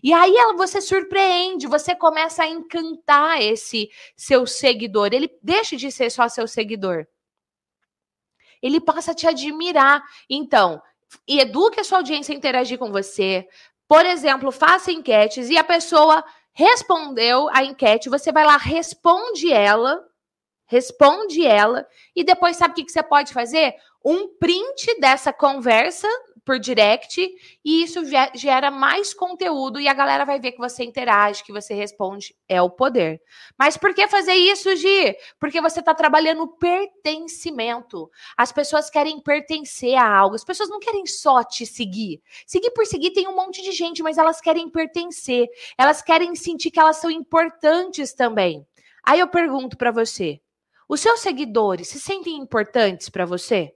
E 0.03 0.13
aí 0.13 0.37
ela, 0.37 0.57
você 0.57 0.81
surpreende, 0.81 1.67
você 1.67 1.95
começa 1.95 2.43
a 2.43 2.49
encantar 2.49 3.41
esse 3.41 3.91
seu 4.17 4.47
seguidor. 4.47 5.11
Ele 5.13 5.31
deixa 5.43 5.77
de 5.77 5.91
ser 5.91 6.11
só 6.11 6.29
seu 6.29 6.47
seguidor. 6.47 7.07
Ele 8.63 8.81
passa 8.81 9.13
a 9.13 9.15
te 9.15 9.27
admirar. 9.27 10.03
Então, 10.29 10.83
eduque 11.27 11.81
a 11.81 11.85
sua 11.85 11.99
audiência 11.99 12.35
a 12.35 12.37
interagir 12.37 12.79
com 12.79 12.91
você. 12.91 13.49
Por 13.87 14.05
exemplo, 14.05 14.51
faça 14.53 14.93
enquetes 14.93 15.49
e 15.49 15.57
a 15.57 15.65
pessoa 15.65 16.25
respondeu 16.53 17.49
a 17.51 17.63
enquete, 17.63 18.09
você 18.09 18.33
vai 18.33 18.45
lá, 18.45 18.57
responde 18.57 19.53
ela, 19.53 20.05
responde 20.69 21.45
ela, 21.45 21.87
e 22.15 22.23
depois 22.23 22.57
sabe 22.57 22.73
o 22.73 22.75
que, 22.77 22.85
que 22.85 22.93
você 22.93 23.03
pode 23.03 23.33
fazer? 23.33 23.75
Um 24.05 24.29
print 24.39 25.01
dessa 25.01 25.33
conversa 25.33 26.09
por 26.49 26.59
direct 26.59 27.21
e 27.63 27.83
isso 27.83 28.01
gera 28.35 28.71
mais 28.71 29.13
conteúdo 29.13 29.79
e 29.79 29.87
a 29.87 29.93
galera 29.93 30.25
vai 30.25 30.41
ver 30.41 30.53
que 30.53 30.59
você 30.59 30.83
interage, 30.83 31.45
que 31.45 31.53
você 31.53 31.75
responde. 31.75 32.35
É 32.49 32.63
o 32.63 32.71
poder. 32.71 33.21
Mas 33.59 33.77
por 33.77 33.93
que 33.93 34.09
fazer 34.09 34.33
isso, 34.33 34.75
Gi? 34.75 35.15
Porque 35.39 35.61
você 35.61 35.81
está 35.81 35.95
trabalhando 35.95 36.49
pertencimento. 36.49 38.11
As 38.35 38.51
pessoas 38.51 38.89
querem 38.89 39.21
pertencer 39.21 39.95
a 39.95 40.09
algo. 40.11 40.37
As 40.37 40.45
pessoas 40.45 40.71
não 40.71 40.79
querem 40.79 41.05
só 41.05 41.45
te 41.45 41.67
seguir. 41.67 42.23
Seguir 42.47 42.71
por 42.71 42.87
seguir 42.87 43.11
tem 43.11 43.29
um 43.29 43.37
monte 43.37 43.61
de 43.61 43.73
gente, 43.73 44.03
mas 44.03 44.17
elas 44.17 44.41
querem 44.41 44.71
pertencer. 44.71 45.49
Elas 45.77 46.01
querem 46.01 46.35
sentir 46.35 46.71
que 46.71 46.81
elas 46.81 46.97
são 46.97 47.11
importantes 47.11 48.15
também. 48.15 48.67
Aí 49.05 49.21
eu 49.21 49.29
pergunto 49.29 49.77
para 49.77 49.91
você: 49.91 50.41
os 50.89 51.01
seus 51.01 51.21
seguidores 51.21 51.89
se 51.89 52.01
sentem 52.01 52.37
importantes 52.37 53.09
para 53.09 53.27
você? 53.27 53.75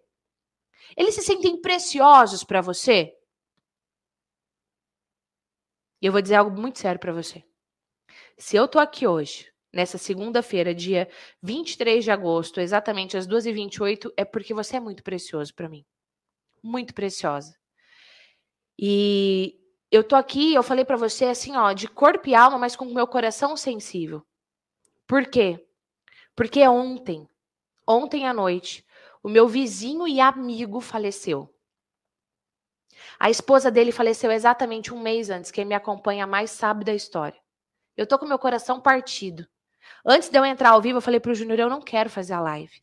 Eles 0.96 1.14
se 1.14 1.22
sentem 1.22 1.61
preciosos 1.61 2.42
para 2.42 2.61
você? 2.61 3.12
E 6.01 6.07
eu 6.07 6.12
vou 6.12 6.22
dizer 6.22 6.37
algo 6.37 6.59
muito 6.59 6.79
sério 6.79 6.98
para 6.98 7.12
você. 7.12 7.44
Se 8.37 8.57
eu 8.57 8.66
tô 8.66 8.79
aqui 8.79 9.07
hoje, 9.07 9.53
nessa 9.72 9.98
segunda-feira, 9.98 10.75
dia 10.75 11.09
23 11.42 12.03
de 12.03 12.11
agosto, 12.11 12.61
exatamente 12.61 13.16
às 13.16 13.27
2h28, 13.27 14.12
é 14.16 14.25
porque 14.25 14.53
você 14.53 14.77
é 14.77 14.81
muito 14.81 15.03
precioso 15.03 15.55
para 15.55 15.68
mim. 15.68 15.85
Muito 16.62 16.94
preciosa. 16.94 17.57
E 18.79 19.57
eu 19.90 20.03
tô 20.03 20.16
aqui, 20.16 20.55
eu 20.55 20.62
falei 20.62 20.85
para 20.85 20.96
você 20.96 21.27
assim, 21.27 21.57
ó, 21.57 21.72
de 21.72 21.87
corpo 21.87 22.29
e 22.29 22.35
alma, 22.35 22.59
mas 22.59 22.75
com 22.75 22.87
o 22.87 22.94
meu 22.94 23.07
coração 23.07 23.57
sensível. 23.57 24.27
Por 25.07 25.27
quê? 25.27 25.64
Porque 26.35 26.66
ontem, 26.66 27.29
ontem 27.87 28.27
à 28.27 28.33
noite, 28.33 28.87
o 29.23 29.29
meu 29.29 29.47
vizinho 29.47 30.09
e 30.09 30.21
amigo 30.21 30.81
faleceu. 30.81 31.53
A 33.18 33.31
esposa 33.31 33.71
dele 33.71 33.92
faleceu 33.92 34.31
exatamente 34.31 34.92
um 34.92 35.01
mês 35.01 35.31
antes. 35.31 35.51
Quem 35.51 35.64
me 35.64 35.75
acompanha 35.75 36.27
mais 36.27 36.51
sabe 36.51 36.85
da 36.85 36.95
história. 36.95 37.40
Eu 37.97 38.07
tô 38.07 38.18
com 38.18 38.27
meu 38.27 38.38
coração 38.38 38.81
partido. 38.81 39.47
Antes 40.05 40.29
de 40.29 40.38
eu 40.38 40.45
entrar 40.45 40.71
ao 40.71 40.81
vivo, 40.81 40.99
eu 40.99 41.03
falei 41.03 41.21
pro 41.21 41.35
Júnior, 41.35 41.59
eu 41.59 41.71
não 41.71 41.81
quero 41.81 42.09
fazer 42.09 42.33
a 42.33 42.40
live. 42.40 42.83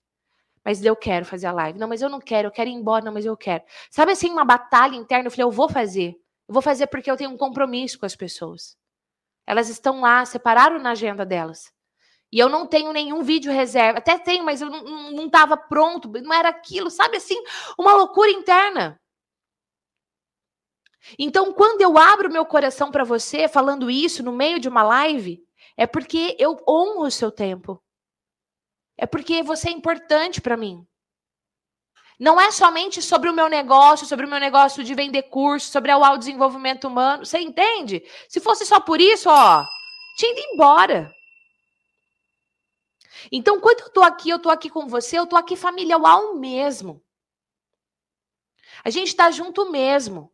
Mas 0.64 0.84
eu 0.84 0.96
quero 0.96 1.26
fazer 1.26 1.48
a 1.48 1.52
live. 1.52 1.80
Não, 1.80 1.88
mas 1.88 2.02
eu 2.02 2.10
não 2.10 2.20
quero, 2.20 2.48
eu 2.48 2.52
quero 2.52 2.70
ir 2.70 2.74
embora, 2.74 3.04
não, 3.04 3.14
mas 3.14 3.26
eu 3.26 3.36
quero. 3.36 3.64
Sabe 3.90 4.12
assim, 4.12 4.30
uma 4.30 4.46
batalha 4.46 4.96
interna? 4.96 5.28
Eu 5.28 5.32
falei, 5.32 5.46
eu 5.46 5.52
vou 5.52 5.70
fazer. 5.70 6.16
Eu 6.48 6.54
vou 6.54 6.62
fazer 6.62 6.88
porque 6.88 7.10
eu 7.10 7.18
tenho 7.18 7.32
um 7.32 7.38
compromisso 7.38 8.00
com 8.00 8.06
as 8.06 8.16
pessoas. 8.16 8.78
Elas 9.46 9.70
estão 9.70 10.02
lá, 10.02 10.26
separaram 10.26 10.80
na 10.80 10.92
agenda 10.92 11.26
delas. 11.26 11.74
E 12.32 12.38
eu 12.38 12.48
não 12.48 12.68
tenho 12.68 12.94
nenhum 12.94 13.24
vídeo 13.24 13.52
reserva. 13.52 14.00
Até 14.00 14.18
tenho, 14.18 14.44
mas 14.44 14.62
eu 14.62 14.70
não 14.70 15.26
estava 15.26 15.58
pronto, 15.58 16.10
não 16.22 16.34
era 16.34 16.50
aquilo, 16.50 16.90
sabe 16.90 17.18
assim? 17.18 17.42
Uma 17.78 17.94
loucura 17.94 18.30
interna. 18.30 19.00
Então, 21.18 21.54
quando 21.54 21.82
eu 21.82 21.98
abro 21.98 22.32
meu 22.32 22.46
coração 22.46 22.92
para 22.92 23.04
você, 23.04 23.48
falando 23.48 23.90
isso 23.90 24.22
no 24.22 24.32
meio 24.32 24.60
de 24.60 24.70
uma 24.70 24.84
live, 24.84 25.44
é 25.76 25.88
porque 25.88 26.36
eu 26.38 26.58
honro 26.68 27.06
o 27.06 27.12
seu 27.12 27.32
tempo. 27.32 27.82
É 28.98 29.08
porque 29.08 29.42
você 29.42 29.70
é 29.70 29.72
importante 29.72 30.42
para 30.42 30.58
mim. 30.58 30.86
Não 32.20 32.40
é 32.40 32.52
somente 32.52 33.02
sobre 33.02 33.30
o 33.30 33.34
meu 33.34 33.48
negócio, 33.48 34.06
sobre 34.06 34.26
o 34.26 34.30
meu 34.30 34.42
negócio 34.42 34.84
de 34.84 34.94
vender 34.94 35.24
curso, 35.24 35.72
sobre 35.72 35.92
o 35.92 36.18
desenvolvimento 36.18 36.86
humano. 36.86 37.26
Você 37.26 37.40
entende? 37.40 38.04
Se 38.28 38.42
fosse 38.42 38.66
só 38.66 38.80
por 38.82 39.00
isso, 39.00 39.30
ó, 39.30 39.64
tinha 40.18 40.34
ido 40.34 40.42
embora. 40.54 41.10
Então, 43.32 43.60
quando 43.60 43.82
eu 43.82 43.90
tô 43.90 44.02
aqui, 44.02 44.30
eu 44.30 44.40
tô 44.40 44.50
aqui 44.50 44.70
com 44.70 44.88
você, 44.88 45.18
eu 45.20 45.28
tô 45.28 45.36
aqui 45.36 45.56
familiar 45.56 46.00
mesmo. 46.36 47.04
A 48.84 48.90
gente 48.90 49.16
tá 49.16 49.30
junto 49.32 49.70
mesmo. 49.70 50.32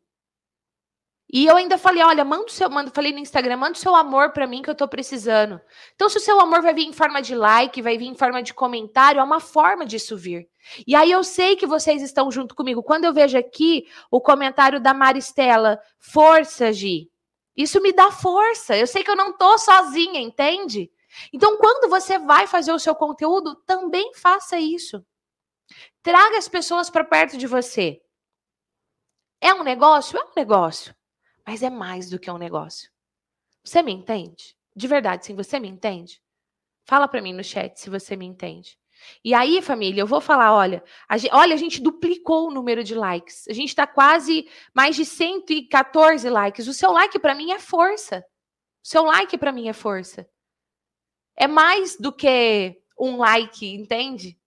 E 1.32 1.46
eu 1.48 1.56
ainda 1.56 1.78
falei, 1.78 2.04
olha, 2.04 2.24
manda 2.24 2.46
o 2.46 2.50
seu, 2.50 2.70
manda, 2.70 2.92
falei 2.92 3.12
no 3.12 3.20
Instagram, 3.20 3.58
manda 3.58 3.74
o 3.74 3.82
seu 3.82 3.96
amor 3.96 4.32
para 4.32 4.46
mim 4.46 4.62
que 4.62 4.70
eu 4.70 4.76
tô 4.76 4.88
precisando. 4.88 5.60
Então, 5.96 6.08
se 6.08 6.18
o 6.18 6.22
seu 6.22 6.40
amor 6.40 6.62
vai 6.62 6.74
vir 6.74 6.86
em 6.86 6.94
forma 6.94 7.22
de 7.22 7.34
like, 7.34 7.82
vai 7.82 7.98
vir 7.98 8.06
em 8.06 8.16
forma 8.16 8.44
de 8.44 8.54
comentário, 8.54 9.20
é 9.20 9.24
uma 9.24 9.40
forma 9.40 9.86
disso 9.86 10.16
vir. 10.16 10.48
E 10.86 10.96
aí 10.96 11.12
eu 11.12 11.24
sei 11.24 11.56
que 11.56 11.66
vocês 11.66 12.02
estão 12.02 12.32
junto 12.32 12.54
comigo. 12.56 12.84
Quando 12.84 13.06
eu 13.06 13.14
vejo 13.14 13.38
aqui 13.38 13.88
o 14.12 14.22
comentário 14.22 14.80
da 14.80 14.94
Maristela, 14.94 15.80
força, 16.00 16.72
Gi. 16.72 17.10
Isso 17.58 17.82
me 17.82 17.92
dá 17.92 18.12
força. 18.12 18.78
Eu 18.78 18.86
sei 18.86 19.04
que 19.04 19.10
eu 19.10 19.16
não 19.16 19.34
tô 19.34 19.58
sozinha, 19.58 20.20
entende? 20.20 20.92
Então, 21.34 21.58
quando 21.58 21.90
você 21.90 22.18
vai 22.18 22.48
fazer 22.48 22.72
o 22.72 22.80
seu 22.80 22.96
conteúdo, 22.96 23.56
também 23.66 24.14
faça 24.14 24.60
isso. 24.60 25.06
Traga 26.02 26.38
as 26.38 26.48
pessoas 26.48 26.90
para 26.90 27.04
perto 27.04 27.38
de 27.38 27.48
você. 27.48 28.02
É 29.42 29.54
um 29.54 29.64
negócio? 29.64 30.18
É 30.18 30.24
um 30.24 30.34
negócio. 30.36 30.96
Mas 31.46 31.62
é 31.62 31.70
mais 31.70 32.10
do 32.10 32.20
que 32.20 32.30
um 32.30 32.38
negócio. 32.38 32.92
Você 33.64 33.82
me 33.82 33.92
entende? 33.92 34.56
De 34.76 34.88
verdade, 34.88 35.26
sim, 35.26 35.36
você 35.36 35.60
me 35.60 35.68
entende? 35.68 36.22
Fala 36.86 37.08
para 37.08 37.22
mim 37.22 37.34
no 37.34 37.44
chat 37.44 37.80
se 37.80 37.90
você 37.90 38.16
me 38.16 38.26
entende. 38.26 38.78
E 39.24 39.34
aí, 39.34 39.62
família, 39.62 40.02
eu 40.02 40.08
vou 40.08 40.22
falar, 40.22 40.54
olha, 40.54 40.84
a 41.08 41.18
gente, 41.18 41.34
olha, 41.34 41.54
a 41.54 41.58
gente 41.58 41.82
duplicou 41.82 42.48
o 42.48 42.52
número 42.52 42.84
de 42.84 42.96
likes. 42.96 43.48
A 43.48 43.54
gente 43.54 43.70
está 43.70 43.86
quase 43.86 44.50
mais 44.74 44.96
de 44.96 45.06
114 45.06 46.30
likes. 46.30 46.68
O 46.68 46.74
seu 46.74 46.92
like 46.92 47.20
para 47.20 47.36
mim 47.36 47.52
é 47.52 47.60
força. 47.60 48.26
O 48.84 48.88
seu 48.88 49.04
like 49.04 49.38
para 49.38 49.52
mim 49.52 49.68
é 49.68 49.74
força. 49.74 50.28
É 51.36 51.48
mais 51.48 51.98
do 51.98 52.12
que 52.12 52.78
um 53.00 53.18
like, 53.18 53.68
entende? 53.68 54.38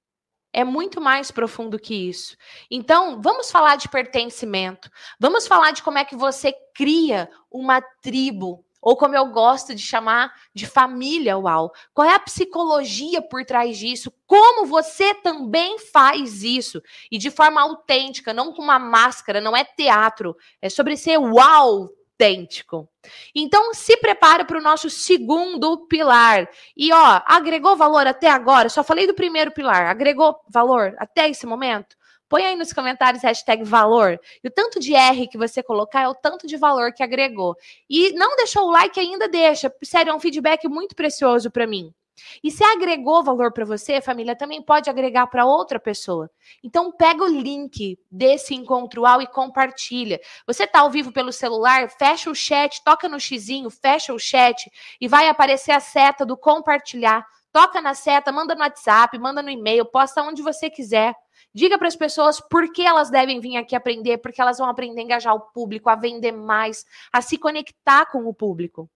É 0.53 0.64
muito 0.64 1.01
mais 1.01 1.31
profundo 1.31 1.79
que 1.79 1.94
isso. 1.94 2.37
Então, 2.70 3.20
vamos 3.20 3.51
falar 3.51 3.77
de 3.77 3.88
pertencimento. 3.88 4.90
Vamos 5.20 5.46
falar 5.46 5.72
de 5.72 5.83
como 5.83 5.98
é 5.98 6.05
que 6.05 6.16
você 6.16 6.53
cria 6.74 7.31
uma 7.51 7.83
tribo, 8.03 8.64
ou 8.81 8.96
como 8.96 9.14
eu 9.14 9.27
gosto 9.27 9.74
de 9.74 9.83
chamar, 9.83 10.33
de 10.55 10.66
família 10.66 11.37
uau. 11.37 11.70
Qual 11.92 12.09
é 12.09 12.14
a 12.14 12.20
psicologia 12.20 13.20
por 13.20 13.44
trás 13.44 13.77
disso? 13.77 14.12
Como 14.27 14.66
você 14.66 15.14
também 15.14 15.79
faz 15.79 16.42
isso? 16.42 16.81
E 17.11 17.18
de 17.18 17.31
forma 17.31 17.61
autêntica, 17.61 18.33
não 18.33 18.53
com 18.53 18.62
uma 18.62 18.79
máscara, 18.79 19.40
não 19.40 19.55
é 19.55 19.64
teatro. 19.64 20.37
É 20.62 20.70
sobre 20.70 20.96
ser 20.96 21.18
uau 21.18 21.90
autêntico. 22.18 22.88
Então, 23.35 23.72
se 23.72 23.96
prepara 23.96 24.44
para 24.44 24.59
o 24.59 24.62
nosso 24.62 24.90
segundo 24.90 25.87
pilar. 25.87 26.48
E, 26.76 26.92
ó, 26.92 27.22
agregou 27.24 27.76
valor 27.76 28.07
até 28.07 28.28
agora? 28.28 28.68
Só 28.68 28.83
falei 28.83 29.07
do 29.07 29.14
primeiro 29.14 29.52
pilar. 29.52 29.87
Agregou 29.87 30.37
valor 30.48 30.94
até 30.98 31.28
esse 31.31 31.46
momento? 31.46 31.96
Põe 32.28 32.44
aí 32.44 32.57
nos 32.57 32.72
comentários 32.72 33.22
hashtag 33.22 33.64
valor. 33.64 34.20
E 34.44 34.48
o 34.48 34.50
tanto 34.50 34.78
de 34.78 34.94
R 34.94 35.28
que 35.28 35.38
você 35.38 35.62
colocar 35.62 36.02
é 36.02 36.09
o 36.09 36.14
tanto 36.14 36.46
de 36.46 36.57
valor 36.59 36.92
que 36.92 37.02
agregou. 37.02 37.57
E 37.88 38.12
não 38.12 38.37
deixou 38.37 38.66
o 38.66 38.70
like 38.70 39.00
ainda, 39.00 39.28
deixa. 39.28 39.72
Sério, 39.83 40.11
é 40.11 40.14
um 40.14 40.20
feedback 40.20 40.68
muito 40.68 40.94
precioso 40.94 41.50
para 41.50 41.66
mim. 41.66 41.94
E 42.42 42.50
se 42.50 42.64
agregou 42.64 43.22
valor 43.22 43.52
para 43.52 43.64
você, 43.64 44.00
família, 44.00 44.37
também 44.37 44.62
pode 44.62 44.88
agregar 44.90 45.26
para 45.26 45.46
outra 45.46 45.78
pessoa. 45.78 46.31
Então 46.62 46.92
pega 46.92 47.24
o 47.24 47.28
link 47.28 47.98
desse 48.11 48.54
encontro 48.54 49.07
ao 49.07 49.20
e 49.22 49.26
compartilha. 49.26 50.20
Você 50.46 50.64
está 50.64 50.81
ao 50.81 50.90
vivo 50.90 51.12
pelo 51.12 51.33
celular, 51.33 51.90
fecha 51.90 52.31
o 52.31 52.35
chat, 52.35 52.83
toca 52.85 53.09
no 53.09 53.20
xizinho, 53.20 53.70
fecha 53.70 54.12
o 54.12 54.18
chat 54.18 54.70
e 55.00 55.09
vai 55.09 55.28
aparecer 55.28 55.72
a 55.72 55.81
seta 55.81 56.24
do 56.24 56.37
compartilhar. 56.37 57.24
Toca 57.52 57.81
na 57.81 57.94
seta, 57.94 58.31
manda 58.31 58.54
no 58.54 58.61
WhatsApp, 58.61 59.18
manda 59.18 59.42
no 59.42 59.50
e-mail, 59.50 59.85
posta 59.87 60.22
onde 60.22 60.42
você 60.42 60.68
quiser. 60.68 61.14
Diga 61.54 61.78
para 61.78 61.88
as 61.88 61.96
pessoas 61.96 62.40
por 62.40 62.70
que 62.72 62.83
elas 62.83 63.11
devem 63.11 63.40
vir 63.40 63.57
aqui 63.57 63.74
aprender, 63.74 64.18
porque 64.18 64.40
elas 64.40 64.59
vão 64.59 64.68
aprender 64.68 65.00
a 65.00 65.04
engajar 65.04 65.35
o 65.35 65.40
público, 65.40 65.88
a 65.88 65.96
vender 65.96 66.33
mais, 66.33 66.85
a 67.12 67.22
se 67.22 67.38
conectar 67.38 68.07
com 68.07 68.26
o 68.26 68.35
público. 68.35 68.88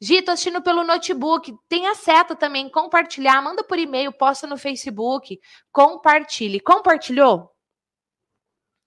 Gi, 0.00 0.22
tô 0.22 0.30
assistindo 0.30 0.62
pelo 0.62 0.84
notebook. 0.84 1.56
Tem 1.68 1.86
a 1.88 1.94
seta 1.94 2.36
também, 2.36 2.68
compartilhar. 2.68 3.42
Manda 3.42 3.64
por 3.64 3.78
e-mail, 3.78 4.12
posta 4.12 4.46
no 4.46 4.56
Facebook. 4.56 5.38
Compartilhe. 5.72 6.60
Compartilhou? 6.60 7.50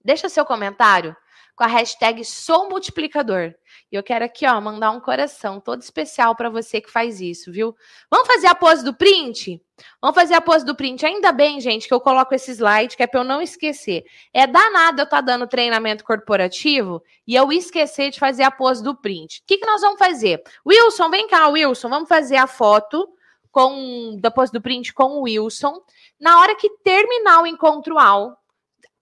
Deixa 0.04 0.28
seu 0.28 0.44
comentário 0.44 1.16
com 1.54 1.64
a 1.64 1.66
hashtag 1.66 2.24
Sou 2.24 2.68
Multiplicador. 2.68 3.54
E 3.90 3.96
eu 3.96 4.02
quero 4.02 4.24
aqui, 4.24 4.46
ó, 4.46 4.60
mandar 4.60 4.90
um 4.90 5.00
coração 5.00 5.60
todo 5.60 5.82
especial 5.82 6.34
para 6.34 6.48
você 6.48 6.80
que 6.80 6.90
faz 6.90 7.20
isso, 7.20 7.52
viu? 7.52 7.76
Vamos 8.10 8.26
fazer 8.26 8.46
a 8.46 8.54
pose 8.54 8.84
do 8.84 8.94
print? 8.94 9.60
Vamos 10.00 10.14
fazer 10.14 10.34
a 10.34 10.40
pose 10.40 10.64
do 10.64 10.74
print. 10.74 11.04
Ainda 11.04 11.30
bem, 11.30 11.60
gente, 11.60 11.86
que 11.86 11.92
eu 11.92 12.00
coloco 12.00 12.34
esse 12.34 12.52
slide, 12.52 12.96
que 12.96 13.02
é 13.02 13.06
para 13.06 13.20
eu 13.20 13.24
não 13.24 13.42
esquecer. 13.42 14.04
É 14.32 14.46
danado 14.46 15.00
eu 15.00 15.04
estar 15.04 15.18
tá 15.18 15.20
dando 15.20 15.46
treinamento 15.46 16.04
corporativo 16.04 17.02
e 17.26 17.34
eu 17.34 17.52
esquecer 17.52 18.10
de 18.10 18.18
fazer 18.18 18.44
a 18.44 18.50
pose 18.50 18.82
do 18.82 18.94
print. 18.94 19.40
O 19.40 19.42
que, 19.46 19.58
que 19.58 19.66
nós 19.66 19.82
vamos 19.82 19.98
fazer? 19.98 20.42
Wilson, 20.66 21.10
vem 21.10 21.28
cá, 21.28 21.48
Wilson, 21.48 21.88
vamos 21.88 22.08
fazer 22.08 22.36
a 22.36 22.46
foto 22.46 23.08
com 23.50 24.16
da 24.18 24.30
pose 24.30 24.50
do 24.50 24.62
print 24.62 24.94
com 24.94 25.18
o 25.18 25.22
Wilson. 25.22 25.74
Na 26.18 26.40
hora 26.40 26.56
que 26.56 26.70
terminar 26.82 27.42
o 27.42 27.46
encontro 27.46 27.98
ao, 27.98 28.41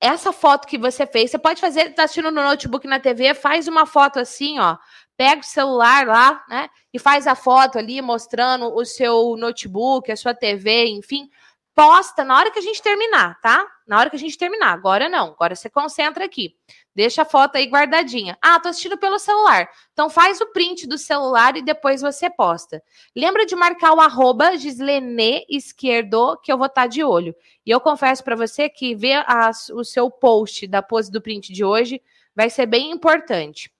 essa 0.00 0.32
foto 0.32 0.66
que 0.66 0.78
você 0.78 1.06
fez, 1.06 1.30
você 1.30 1.38
pode 1.38 1.60
fazer, 1.60 1.94
tá 1.94 2.04
assistindo 2.04 2.30
no 2.30 2.42
notebook 2.42 2.86
na 2.86 2.98
TV, 2.98 3.34
faz 3.34 3.68
uma 3.68 3.84
foto 3.84 4.18
assim, 4.18 4.58
ó. 4.58 4.78
Pega 5.16 5.42
o 5.42 5.44
celular 5.44 6.06
lá, 6.06 6.42
né? 6.48 6.68
E 6.92 6.98
faz 6.98 7.26
a 7.26 7.34
foto 7.34 7.78
ali 7.78 8.00
mostrando 8.00 8.74
o 8.74 8.84
seu 8.86 9.36
notebook, 9.36 10.10
a 10.10 10.16
sua 10.16 10.32
TV, 10.32 10.86
enfim. 10.86 11.28
Posta 11.74 12.24
na 12.24 12.36
hora 12.36 12.50
que 12.50 12.58
a 12.58 12.62
gente 12.62 12.82
terminar, 12.82 13.40
tá? 13.40 13.66
Na 13.86 13.98
hora 13.98 14.10
que 14.10 14.16
a 14.16 14.18
gente 14.18 14.36
terminar. 14.36 14.72
Agora 14.72 15.08
não. 15.08 15.28
Agora 15.28 15.54
você 15.54 15.70
concentra 15.70 16.24
aqui. 16.24 16.54
Deixa 16.94 17.22
a 17.22 17.24
foto 17.24 17.56
aí 17.56 17.66
guardadinha. 17.66 18.36
Ah, 18.42 18.58
tô 18.58 18.68
assistindo 18.68 18.98
pelo 18.98 19.18
celular. 19.18 19.70
Então 19.92 20.10
faz 20.10 20.40
o 20.40 20.46
print 20.46 20.86
do 20.86 20.98
celular 20.98 21.56
e 21.56 21.62
depois 21.62 22.02
você 22.02 22.28
posta. 22.28 22.82
Lembra 23.16 23.46
de 23.46 23.54
marcar 23.54 23.94
o 23.94 24.00
arroba 24.00 24.56
Gislene 24.56 25.46
Esquerdo, 25.48 26.36
que 26.42 26.52
eu 26.52 26.58
vou 26.58 26.66
estar 26.66 26.82
tá 26.82 26.86
de 26.88 27.04
olho. 27.04 27.34
E 27.64 27.70
eu 27.70 27.80
confesso 27.80 28.22
para 28.24 28.36
você 28.36 28.68
que 28.68 28.94
ver 28.94 29.24
o 29.72 29.84
seu 29.84 30.10
post 30.10 30.66
da 30.66 30.82
pose 30.82 31.10
do 31.10 31.22
print 31.22 31.52
de 31.52 31.64
hoje 31.64 32.02
vai 32.34 32.50
ser 32.50 32.66
bem 32.66 32.90
importante. 32.90 33.72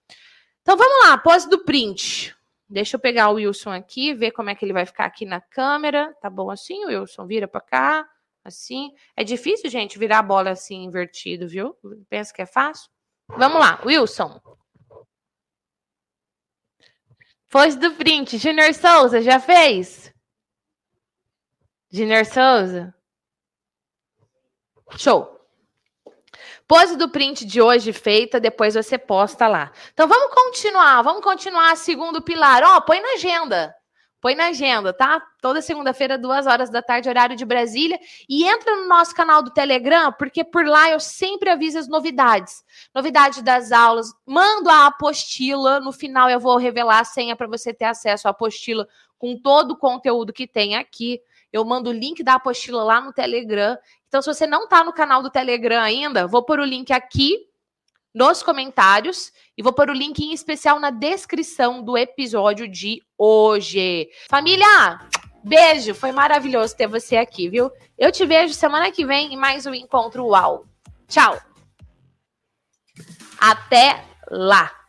Então 0.61 0.77
vamos 0.77 1.07
lá, 1.07 1.17
pose 1.17 1.49
do 1.49 1.59
print. 1.63 2.35
Deixa 2.71 2.95
eu 2.95 3.01
pegar 3.01 3.27
o 3.29 3.33
Wilson 3.33 3.71
aqui, 3.71 4.13
ver 4.13 4.31
como 4.31 4.49
é 4.49 4.55
que 4.55 4.63
ele 4.63 4.71
vai 4.71 4.85
ficar 4.85 5.03
aqui 5.03 5.25
na 5.25 5.41
câmera. 5.41 6.15
Tá 6.21 6.29
bom 6.29 6.49
assim, 6.49 6.85
Wilson? 6.85 7.27
Vira 7.27 7.45
para 7.45 7.59
cá, 7.59 8.09
assim. 8.45 8.93
É 9.13 9.25
difícil, 9.25 9.69
gente, 9.69 9.99
virar 9.99 10.19
a 10.19 10.23
bola 10.23 10.51
assim 10.51 10.85
invertido, 10.85 11.49
viu? 11.49 11.75
Pensa 12.09 12.33
que 12.33 12.41
é 12.41 12.45
fácil? 12.45 12.89
Vamos 13.27 13.59
lá, 13.59 13.81
Wilson. 13.85 14.39
Pose 17.49 17.77
do 17.77 17.91
print. 17.91 18.37
Junior 18.37 18.73
Souza, 18.73 19.21
já 19.21 19.37
fez? 19.37 20.13
Junior 21.91 22.25
Souza? 22.25 22.95
Show. 24.97 25.40
Pose 26.71 26.95
do 26.95 27.09
print 27.09 27.43
de 27.43 27.61
hoje 27.61 27.91
feita, 27.91 28.39
depois 28.39 28.75
você 28.75 28.97
posta 28.97 29.45
lá. 29.45 29.73
Então 29.91 30.07
vamos 30.07 30.33
continuar, 30.33 31.01
vamos 31.01 31.21
continuar 31.21 31.75
segundo 31.75 32.21
pilar. 32.21 32.63
Ó, 32.63 32.77
oh, 32.77 32.81
põe 32.83 33.01
na 33.01 33.15
agenda. 33.15 33.75
Põe 34.21 34.35
na 34.35 34.45
agenda, 34.45 34.93
tá? 34.93 35.21
Toda 35.41 35.61
segunda-feira, 35.61 36.17
duas 36.17 36.47
horas 36.47 36.69
da 36.69 36.81
tarde, 36.81 37.09
horário 37.09 37.35
de 37.35 37.43
Brasília. 37.43 37.99
E 38.29 38.47
entra 38.47 38.73
no 38.77 38.87
nosso 38.87 39.13
canal 39.13 39.43
do 39.43 39.51
Telegram, 39.51 40.13
porque 40.13 40.45
por 40.45 40.65
lá 40.65 40.89
eu 40.89 41.01
sempre 41.01 41.49
aviso 41.49 41.77
as 41.77 41.89
novidades. 41.89 42.63
Novidade 42.95 43.43
das 43.43 43.73
aulas. 43.73 44.07
Mando 44.25 44.69
a 44.69 44.85
apostila. 44.85 45.81
No 45.81 45.91
final 45.91 46.29
eu 46.29 46.39
vou 46.39 46.55
revelar 46.55 47.01
a 47.01 47.03
senha 47.03 47.35
para 47.35 47.47
você 47.47 47.73
ter 47.73 47.83
acesso 47.83 48.29
à 48.29 48.31
apostila 48.31 48.87
com 49.19 49.37
todo 49.37 49.71
o 49.71 49.77
conteúdo 49.77 50.31
que 50.31 50.47
tem 50.47 50.77
aqui. 50.77 51.19
Eu 51.51 51.65
mando 51.65 51.89
o 51.89 51.93
link 51.93 52.23
da 52.23 52.35
apostila 52.35 52.81
lá 52.81 53.01
no 53.01 53.11
Telegram. 53.11 53.77
Então, 54.11 54.21
se 54.21 54.27
você 54.27 54.45
não 54.45 54.65
está 54.65 54.83
no 54.83 54.91
canal 54.91 55.23
do 55.23 55.29
Telegram 55.29 55.81
ainda, 55.81 56.27
vou 56.27 56.43
pôr 56.43 56.59
o 56.59 56.65
link 56.65 56.91
aqui 56.91 57.47
nos 58.13 58.43
comentários 58.43 59.31
e 59.57 59.63
vou 59.63 59.71
pôr 59.71 59.89
o 59.89 59.93
link 59.93 60.19
em 60.19 60.33
especial 60.33 60.81
na 60.81 60.89
descrição 60.89 61.81
do 61.81 61.97
episódio 61.97 62.67
de 62.67 63.01
hoje. 63.17 64.09
Família, 64.29 64.99
beijo, 65.41 65.95
foi 65.95 66.11
maravilhoso 66.11 66.75
ter 66.75 66.87
você 66.87 67.15
aqui, 67.15 67.47
viu? 67.47 67.71
Eu 67.97 68.11
te 68.11 68.25
vejo 68.25 68.53
semana 68.53 68.91
que 68.91 69.05
vem 69.05 69.33
em 69.33 69.37
mais 69.37 69.65
um 69.65 69.73
encontro 69.73 70.25
UAU. 70.25 70.65
Tchau. 71.07 71.41
Até 73.39 74.03
lá. 74.29 74.80